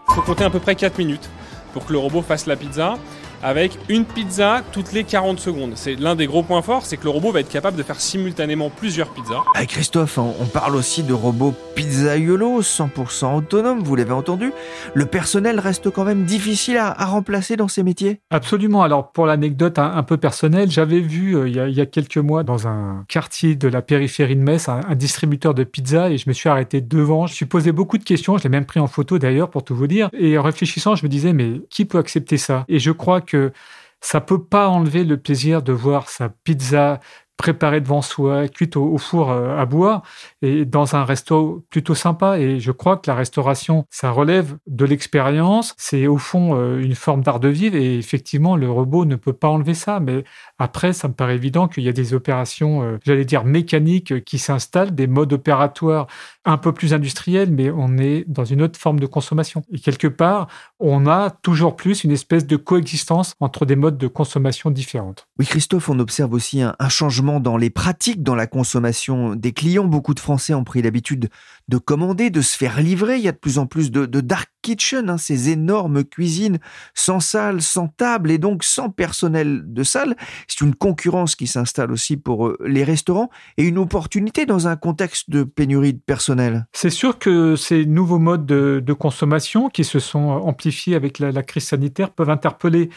Il 0.09 0.15
faut 0.15 0.23
compter 0.23 0.45
à 0.45 0.51
peu 0.51 0.61
près 0.61 0.75
4 0.77 0.99
minutes 0.99 1.29
pour 1.73 1.87
que 1.87 1.93
le 1.93 1.99
robot 1.99 2.23
fasse 2.23 2.47
la 2.47 2.57
pizza 2.57 2.99
avec 3.43 3.79
une 3.89 4.05
pizza 4.05 4.63
toutes 4.73 4.93
les 4.93 5.05
40 5.05 5.39
secondes. 5.39 5.73
C'est 5.75 5.97
l'un 5.97 6.17
des 6.17 6.27
gros 6.27 6.43
points 6.43 6.63
forts, 6.63 6.85
c'est 6.85 6.97
que 6.97 7.05
le 7.05 7.11
robot 7.11 7.33
va 7.33 7.41
être 7.41 7.49
capable 7.49 7.77
de 7.77 7.83
faire 7.83 8.01
simultanément 8.01 8.71
plusieurs 8.71 9.09
pizzas. 9.11 9.45
Christophe, 9.67 10.19
on 10.19 10.47
parle 10.47 10.77
aussi 10.77 11.03
de 11.03 11.13
robots 11.13 11.55
pizzaiolo 11.75 12.61
100% 12.61 13.37
autonomes, 13.37 13.85
vous 13.85 13.95
l'avez 13.95 14.13
entendu. 14.13 14.53
Le 14.95 15.07
personnel 15.07 15.61
reste 15.61 15.91
quand 15.91 16.05
même 16.05 16.25
difficile 16.25 16.77
à, 16.77 16.93
remplacer 17.05 17.57
dans 17.57 17.69
ces 17.69 17.83
métiers 17.83 18.21
Absolument. 18.31 18.83
Alors 18.83 19.13
pour 19.13 19.27
l'anecdote 19.27 19.79
un, 19.79 20.03
peu 20.03 20.17
personnelle, 20.17 20.71
j'avais 20.71 21.01
vu 21.01 21.37
euh, 21.37 21.49
il, 21.49 21.55
y 21.55 21.81
a, 21.81 21.87
quelques 21.87 22.19
mois 22.19 22.43
dans 22.43 22.67
un 22.67 23.05
quartier 23.09 23.55
de 23.55 23.69
la 23.69 23.81
périphérie 23.81 24.35
de 24.35 24.43
Metz 24.43 24.69
un, 24.69 24.95
distributeur 24.97 25.55
de 25.55 25.63
pizza 25.63 26.11
et 26.11 26.19
je 26.19 26.29
me 26.29 26.35
suis 26.35 26.49
arrêté 26.49 26.81
devant. 26.81 27.27
Je 27.27 27.33
me 27.33 27.37
suis 27.37 27.47
posé 27.47 27.71
beaucoup 27.71 27.99
de 27.99 28.05
questions, 28.05 28.37
je 28.39 28.43
l'ai 28.43 28.49
même 28.49 28.67
pris 28.67 28.81
en 28.81 28.89
photo 28.89 29.19
d'ailleurs 29.19 29.51
pour 29.51 29.63
tout 29.63 29.77
vous 29.77 29.87
dire. 29.87 30.11
Et 30.19 30.37
en 30.37 30.43
réfléchissant, 30.43 30.97
je 30.97 31.05
me 31.05 31.09
disais 31.09 31.33
mais 31.33 31.61
qui 31.71 31.85
peut 31.85 31.99
accepter 31.99 32.39
ça? 32.39 32.65
Et 32.69 32.81
je 32.81 32.91
crois 32.91 33.21
que 33.21 33.28
ça 34.01 34.21
peut 34.21 34.43
pas 34.43 34.69
enlever 34.69 35.05
le 35.05 35.17
plaisir 35.17 35.63
de 35.63 35.73
voir 35.73 36.09
sa 36.09 36.29
pizza 36.29 37.01
préparée 37.39 37.81
devant 37.81 38.03
soi, 38.03 38.49
cuite 38.49 38.77
au, 38.77 38.99
four 38.99 39.31
euh, 39.31 39.57
à 39.57 39.65
bois, 39.65 40.03
et 40.43 40.65
dans 40.65 40.97
un 40.97 41.05
resto 41.05 41.65
plutôt 41.71 41.95
sympa. 41.95 42.39
Et 42.39 42.59
je 42.59 42.73
crois 42.73 42.97
que 42.97 43.09
la 43.09 43.15
restauration, 43.15 43.87
ça 43.91 44.11
relève 44.11 44.59
de 44.67 44.85
l'expérience. 44.85 45.75
C'est 45.79 46.09
au 46.09 46.19
fond 46.19 46.57
euh, 46.57 46.81
une 46.81 46.97
forme 46.97 47.23
d'art 47.23 47.39
de 47.39 47.49
vivre. 47.49 47.77
Et 47.77 47.97
effectivement, 47.97 48.57
le 48.57 48.69
robot 48.69 49.05
ne 49.05 49.15
peut 49.15 49.33
pas 49.33 49.49
enlever 49.49 49.75
ça. 49.75 50.01
Mais 50.01 50.25
après, 50.59 50.93
ça 50.93 51.09
me 51.09 51.15
paraît 51.15 51.37
évident 51.37 51.69
qu'il 51.69 51.85
y 51.85 51.89
a 51.89 51.93
des 51.93 52.15
opérations, 52.15 52.83
euh, 52.83 52.99
j'allais 53.05 53.25
dire 53.25 53.45
mécaniques, 53.45 54.25
qui 54.25 54.39
s'installent, 54.39 54.95
des 54.95 55.07
modes 55.07 55.33
opératoires 55.33 56.07
un 56.45 56.57
peu 56.57 56.73
plus 56.73 56.95
industriels, 56.95 57.53
mais 57.53 57.71
on 57.71 57.97
est 57.99 58.25
dans 58.27 58.45
une 58.45 58.63
autre 58.63 58.79
forme 58.79 58.99
de 58.99 59.07
consommation. 59.07 59.63
Et 59.73 59.79
quelque 59.79 60.09
part, 60.09 60.49
on 60.81 61.07
a 61.07 61.31
toujours 61.31 61.77
plus 61.77 62.05
une 62.05 62.11
espèce 62.11 62.47
de 62.47 62.57
coexistence 62.57 63.35
entre 63.41 63.67
des 63.67 63.77
modes 63.77 63.99
de 63.99 64.09
consommation 64.09 64.71
différentes. 64.71 65.29
Oui, 65.39 65.47
Christophe, 65.47 65.89
on 65.89 65.99
observe 65.99 66.33
aussi 66.33 66.63
un, 66.63 66.75
changement 66.89 67.39
dans 67.39 67.57
les 67.57 67.71
pratiques, 67.71 68.23
dans 68.23 68.35
la 68.35 68.47
consommation 68.47 69.35
des 69.35 69.53
clients. 69.53 69.85
Beaucoup 69.85 70.15
de 70.15 70.21
Français 70.21 70.55
ont 70.55 70.65
pris 70.65 70.83
l'habitude 70.83 71.29
de 71.69 71.79
commander, 71.79 72.31
de 72.31 72.41
se 72.41 72.57
faire 72.57 72.81
livrer. 72.81 73.17
Il 73.17 73.23
y 73.23 73.29
a 73.29 73.33
de 73.33 73.37
plus 73.37 73.59
en 73.59 73.67
plus 73.67 73.91
de, 73.91 74.07
dark 74.21 74.51
kitchen, 74.63 75.09
hein, 75.09 75.19
ces 75.19 75.51
énormes 75.51 76.05
cuisines 76.05 76.59
sans 76.95 77.21
salle, 77.21 77.63
sans 77.63 77.89
table 77.89 78.31
et 78.31 78.39
donc 78.39 78.65
sans 78.65 78.91
personnel 78.91 79.63
de 79.65 79.83
salle. 79.83 80.17
C'est 80.47 80.63
une 80.63 80.75
concurrence 80.75 81.37
qui 81.37 81.47
s'installe 81.47 81.93
aussi 81.93 82.17
pour 82.17 82.49
euh, 82.49 82.59
les 82.65 82.85
restaurants 82.85 83.31
et 83.57 83.65
une 83.65 83.79
opportunité 83.79 84.47
dans 84.47 84.67
un 84.67 84.77
contexte 84.77 85.31
de 85.31 85.45
pénurie 85.45 85.95
de 85.95 86.01
personnel. 86.01 86.67
C'est 86.73 86.91
sûr 86.91 87.19
que 87.19 87.57
ces 87.57 87.87
nouveaux 87.87 88.19
modes 88.19 88.47
de, 88.47 88.93
consommation 88.99 89.69
qui 89.69 89.85
se 89.85 90.01
sont 90.01 90.19
amplifiés 90.19 90.97
avec 90.97 91.21
la 91.21 91.43
crise 91.45 91.65
sanitaire 91.69 92.11
peuvent 92.11 92.31
interpeller 92.31 92.91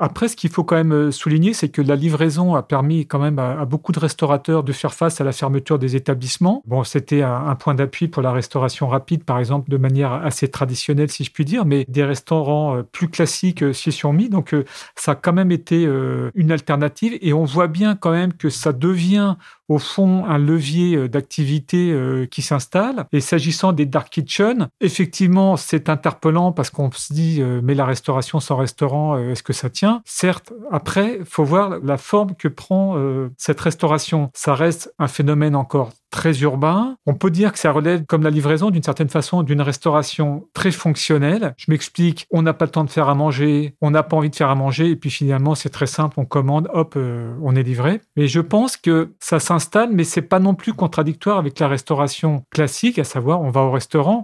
après, 0.00 0.26
ce 0.26 0.34
qu'il 0.34 0.50
faut 0.50 0.64
quand 0.64 0.74
même 0.74 0.92
euh, 0.92 1.10
souligner, 1.12 1.54
c'est 1.54 1.68
que 1.68 1.80
la 1.80 1.94
livraison 1.94 2.56
a 2.56 2.64
permis 2.64 3.06
quand 3.06 3.20
même 3.20 3.38
à, 3.38 3.64
beaucoup 3.64 3.92
de 3.92 4.00
restaurateurs 4.00 4.64
de 4.64 4.72
faire 4.72 4.92
face 4.92 5.20
à 5.20 5.24
la 5.24 5.30
fermeture 5.30 5.78
des 5.78 5.94
établissements. 5.94 6.62
Bon, 6.66 6.82
c'était 6.82 7.22
un, 7.22 7.54
point 7.54 7.74
d'appui 7.74 8.08
pour 8.08 8.20
la 8.20 8.32
restauration 8.32 8.88
rapide, 8.88 9.22
par 9.22 9.38
exemple, 9.38 9.70
de 9.70 9.76
manière 9.76 10.12
assez 10.12 10.48
traditionnelle, 10.48 11.10
si 11.10 11.22
je 11.22 11.30
puis 11.30 11.44
dire, 11.44 11.64
mais 11.64 11.84
des 11.88 12.02
restaurants 12.02 12.76
euh, 12.76 12.82
plus 12.82 13.08
classiques 13.08 13.62
euh, 13.62 13.72
s'y 13.72 13.92
sont 13.92 14.12
mis. 14.12 14.28
Donc, 14.28 14.54
ça 14.96 15.12
a 15.12 15.14
quand 15.14 15.32
même 15.32 15.52
été 15.52 15.88
une 16.34 16.50
alternative 16.50 17.16
et 17.20 17.32
on 17.32 17.44
voit 17.44 17.68
bien 17.68 17.94
quand 17.94 18.10
même 18.10 18.32
que 18.32 18.50
ça 18.50 18.72
devient 18.72 19.36
au 19.68 19.78
fond 19.78 20.24
un 20.26 20.38
levier 20.38 20.96
euh, 20.96 21.08
d'activité 21.08 21.92
euh, 21.92 22.26
qui 22.26 22.42
s'installe. 22.42 23.06
Et 23.12 23.20
s'agissant 23.20 23.72
des 23.72 23.86
dark 23.86 24.10
kitchen, 24.10 24.68
effectivement, 24.80 25.56
c'est 25.56 25.88
interpellant 25.88 26.52
parce 26.52 26.70
qu'on 26.70 26.90
se 26.92 27.12
dit, 27.12 27.40
euh, 27.40 27.60
mais 27.62 27.74
la 27.74 27.84
restauration 27.84 28.40
sans 28.40 28.56
restaurant, 28.56 29.16
est-ce 29.18 29.42
que 29.42 29.52
ça 29.52 29.70
tient? 29.70 30.02
Certes, 30.04 30.52
après, 30.70 31.20
faut 31.24 31.44
voir 31.44 31.78
la 31.82 31.96
forme 31.96 32.34
que 32.34 32.48
prend 32.48 32.96
cette 33.36 33.60
restauration. 33.60 34.30
Ça 34.34 34.54
reste 34.54 34.92
un 34.98 35.08
phénomène 35.08 35.56
encore 35.56 35.90
très 36.14 36.42
urbain. 36.42 36.96
On 37.06 37.14
peut 37.14 37.30
dire 37.32 37.52
que 37.52 37.58
ça 37.58 37.72
relève, 37.72 38.04
comme 38.06 38.22
la 38.22 38.30
livraison, 38.30 38.70
d'une 38.70 38.84
certaine 38.84 39.08
façon, 39.08 39.42
d'une 39.42 39.60
restauration 39.60 40.46
très 40.54 40.70
fonctionnelle. 40.70 41.54
Je 41.56 41.66
m'explique, 41.68 42.28
on 42.30 42.42
n'a 42.42 42.54
pas 42.54 42.66
le 42.66 42.70
temps 42.70 42.84
de 42.84 42.90
faire 42.90 43.08
à 43.08 43.16
manger, 43.16 43.74
on 43.80 43.90
n'a 43.90 44.04
pas 44.04 44.16
envie 44.16 44.30
de 44.30 44.36
faire 44.36 44.48
à 44.48 44.54
manger, 44.54 44.90
et 44.90 44.96
puis 44.96 45.10
finalement, 45.10 45.56
c'est 45.56 45.70
très 45.70 45.88
simple, 45.88 46.14
on 46.18 46.24
commande, 46.24 46.70
hop, 46.72 46.94
euh, 46.96 47.34
on 47.42 47.56
est 47.56 47.64
livré. 47.64 48.00
Mais 48.16 48.28
je 48.28 48.38
pense 48.38 48.76
que 48.76 49.12
ça 49.18 49.40
s'installe, 49.40 49.90
mais 49.92 50.04
c'est 50.04 50.22
pas 50.22 50.38
non 50.38 50.54
plus 50.54 50.72
contradictoire 50.72 51.36
avec 51.36 51.58
la 51.58 51.66
restauration 51.66 52.44
classique, 52.50 53.00
à 53.00 53.04
savoir, 53.04 53.42
on 53.42 53.50
va 53.50 53.62
au 53.62 53.72
restaurant 53.72 54.22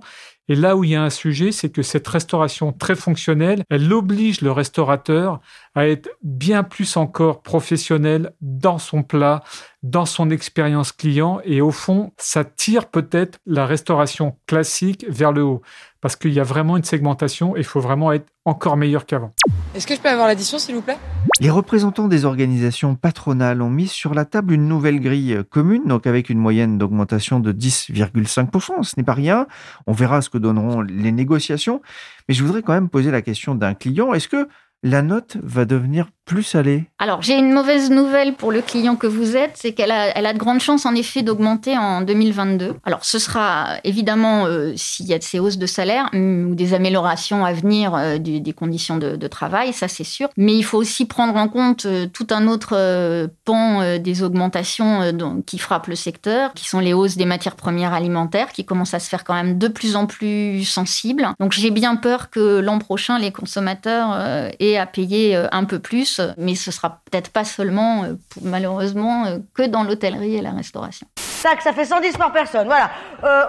et 0.50 0.56
là 0.56 0.76
où 0.76 0.82
il 0.82 0.90
y 0.90 0.96
a 0.96 1.02
un 1.04 1.10
sujet, 1.10 1.52
c'est 1.52 1.70
que 1.70 1.82
cette 1.82 2.08
restauration 2.08 2.72
très 2.72 2.96
fonctionnelle, 2.96 3.62
elle 3.70 3.92
oblige 3.92 4.40
le 4.40 4.50
restaurateur 4.50 5.38
à 5.76 5.86
être 5.86 6.10
bien 6.24 6.64
plus 6.64 6.96
encore 6.96 7.42
professionnel 7.42 8.32
dans 8.40 8.78
son 8.78 9.04
plat, 9.04 9.44
dans 9.84 10.06
son 10.06 10.28
expérience 10.28 10.90
client. 10.90 11.40
Et 11.44 11.60
au 11.60 11.70
fond, 11.70 12.10
ça 12.16 12.42
tire 12.42 12.88
peut-être 12.88 13.38
la 13.46 13.64
restauration 13.64 14.36
classique 14.48 15.06
vers 15.08 15.30
le 15.30 15.44
haut. 15.44 15.62
Parce 16.00 16.16
qu'il 16.16 16.32
y 16.32 16.40
a 16.40 16.44
vraiment 16.44 16.76
une 16.76 16.84
segmentation 16.84 17.56
et 17.56 17.60
il 17.60 17.64
faut 17.64 17.80
vraiment 17.80 18.12
être 18.12 18.26
encore 18.44 18.76
meilleur 18.76 19.04
qu'avant. 19.04 19.32
Est-ce 19.74 19.86
que 19.86 19.94
je 19.94 20.00
peux 20.00 20.08
avoir 20.08 20.26
l'addition, 20.26 20.58
s'il 20.58 20.74
vous 20.74 20.80
plaît? 20.82 20.96
Les 21.40 21.50
représentants 21.50 22.08
des 22.08 22.24
organisations 22.24 22.94
patronales 22.94 23.62
ont 23.62 23.70
mis 23.70 23.86
sur 23.86 24.14
la 24.14 24.24
table 24.24 24.54
une 24.54 24.66
nouvelle 24.66 25.00
grille 25.00 25.42
commune, 25.50 25.84
donc 25.86 26.06
avec 26.06 26.30
une 26.30 26.38
moyenne 26.38 26.78
d'augmentation 26.78 27.38
de 27.38 27.52
10,5%. 27.52 28.82
Ce 28.82 28.94
n'est 28.96 29.04
pas 29.04 29.12
rien. 29.12 29.46
On 29.86 29.92
verra 29.92 30.22
ce 30.22 30.30
que 30.30 30.38
donneront 30.38 30.80
les 30.80 31.12
négociations. 31.12 31.82
Mais 32.28 32.34
je 32.34 32.42
voudrais 32.42 32.62
quand 32.62 32.72
même 32.72 32.88
poser 32.88 33.10
la 33.10 33.22
question 33.22 33.54
d'un 33.54 33.74
client. 33.74 34.12
Est-ce 34.14 34.28
que 34.28 34.48
la 34.82 35.02
note 35.02 35.36
va 35.42 35.66
devenir 35.66 36.08
plus 36.30 36.54
Alors, 37.00 37.22
j'ai 37.22 37.36
une 37.36 37.52
mauvaise 37.52 37.90
nouvelle 37.90 38.34
pour 38.34 38.52
le 38.52 38.62
client 38.62 38.94
que 38.94 39.08
vous 39.08 39.36
êtes, 39.36 39.50
c'est 39.54 39.72
qu'elle 39.72 39.90
a, 39.90 40.16
elle 40.16 40.26
a 40.26 40.32
de 40.32 40.38
grandes 40.38 40.60
chances 40.60 40.86
en 40.86 40.94
effet 40.94 41.22
d'augmenter 41.22 41.76
en 41.76 42.02
2022. 42.02 42.74
Alors, 42.84 43.04
ce 43.04 43.18
sera 43.18 43.78
évidemment 43.82 44.46
euh, 44.46 44.72
s'il 44.76 45.06
y 45.06 45.12
a 45.12 45.18
de 45.18 45.24
ces 45.24 45.40
hausses 45.40 45.58
de 45.58 45.66
salaire 45.66 46.08
mm, 46.12 46.50
ou 46.50 46.54
des 46.54 46.72
améliorations 46.72 47.44
à 47.44 47.52
venir 47.52 47.96
euh, 47.96 48.18
des, 48.18 48.52
conditions 48.52 48.96
de, 48.96 49.26
travail, 49.26 49.72
ça 49.72 49.88
c'est 49.88 50.04
sûr. 50.04 50.28
Mais 50.36 50.54
il 50.54 50.62
faut 50.62 50.78
aussi 50.78 51.04
prendre 51.04 51.34
en 51.34 51.48
compte 51.48 51.86
euh, 51.86 52.06
tout 52.06 52.28
un 52.30 52.46
autre 52.46 53.28
pan 53.44 53.98
des 53.98 54.22
augmentations 54.22 55.42
qui 55.46 55.58
frappent 55.58 55.88
le 55.88 55.96
secteur, 55.96 56.52
qui 56.54 56.68
sont 56.68 56.78
les 56.78 56.92
hausses 56.92 57.16
des 57.16 57.24
matières 57.24 57.56
premières 57.56 57.92
alimentaires, 57.92 58.52
qui 58.52 58.64
commencent 58.64 58.94
à 58.94 59.00
se 59.00 59.08
faire 59.08 59.24
quand 59.24 59.34
même 59.34 59.58
de 59.58 59.66
plus 59.66 59.96
en 59.96 60.06
plus 60.06 60.64
sensibles. 60.64 61.28
Donc, 61.40 61.52
j'ai 61.52 61.72
bien 61.72 61.96
peur 61.96 62.30
que 62.30 62.60
l'an 62.60 62.78
prochain, 62.78 63.18
les 63.18 63.32
consommateurs 63.32 64.16
aient 64.60 64.76
à 64.76 64.86
payer 64.86 65.34
un 65.50 65.64
peu 65.64 65.80
plus, 65.80 66.19
mais 66.36 66.54
ce 66.54 66.70
sera 66.70 67.00
peut-être 67.10 67.30
pas 67.30 67.44
seulement, 67.44 68.04
euh, 68.04 68.14
malheureusement, 68.42 69.26
euh, 69.26 69.38
que 69.54 69.62
dans 69.62 69.82
l'hôtellerie 69.82 70.36
et 70.36 70.42
la 70.42 70.52
restauration. 70.52 71.06
Sac, 71.16 71.62
ça 71.62 71.72
fait 71.72 71.84
110 71.84 72.16
par 72.16 72.32
personne, 72.32 72.66
voilà. 72.66 72.90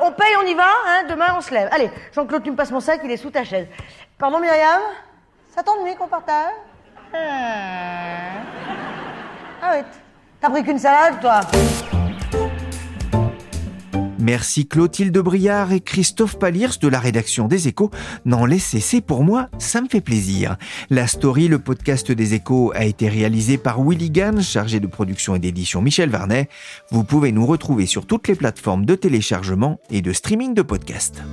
on 0.02 0.12
paye, 0.12 0.36
on 0.42 0.48
y 0.48 0.54
va, 0.54 0.70
hein, 0.88 1.04
demain 1.10 1.34
on 1.38 1.42
se 1.42 1.54
lève. 1.54 1.68
Allez, 1.72 1.90
Jean-Claude, 2.16 2.44
tu 2.44 2.52
me 2.52 2.56
passes 2.56 2.72
mon 2.72 2.80
sac, 2.80 3.02
il 3.04 3.12
est 3.12 3.18
sous 3.18 3.32
ta 3.32 3.44
chaise. 3.44 3.68
Pardon 4.18 4.40
Myriam? 4.40 4.82
Ça 5.54 5.62
t'ennuie 5.64 5.96
qu'on 5.96 6.08
partage? 6.08 6.54
Ah, 7.14 7.18
ah 9.62 9.72
oui, 9.74 9.84
t'as 10.40 10.50
pris 10.50 10.64
qu'une 10.64 10.80
salade, 10.80 11.20
toi? 11.20 11.42
Merci 14.22 14.68
Clotilde 14.68 15.18
Briard 15.18 15.72
et 15.72 15.80
Christophe 15.80 16.38
Paliers 16.38 16.78
de 16.80 16.88
la 16.88 17.00
rédaction 17.00 17.48
des 17.48 17.68
Échos. 17.68 17.90
N'en 18.26 18.46
laissez, 18.46 18.80
c'est 18.80 19.02
pour 19.02 19.24
moi, 19.24 19.50
ça 19.58 19.82
me 19.82 19.88
fait 19.88 20.00
plaisir. 20.00 20.58
La 20.92 21.08
story, 21.08 21.48
le 21.48 21.58
podcast 21.58 22.12
des 22.12 22.36
Échos, 22.36 22.72
a 22.76 22.86
été 22.86 23.10
réalisé 23.10 23.58
par 23.58 23.82
Willy 23.82 24.12
Gann, 24.12 24.40
chargé 24.42 24.80
de 24.80 24.86
production 24.86 25.36
et 25.36 25.40
d'édition 25.40 25.82
Michel 25.82 26.12
Varnet. 26.12 26.50
Vous 26.92 27.04
pouvez 27.04 27.32
nous 27.32 27.48
retrouver 27.48 27.88
sur 27.88 28.06
toutes 28.06 28.28
les 28.28 28.36
plateformes 28.36 28.86
de 28.86 28.94
téléchargement 28.94 29.80
et 29.90 30.04
de 30.04 30.14
streaming 30.14 30.54
de 30.54 30.62
podcasts. 30.62 31.24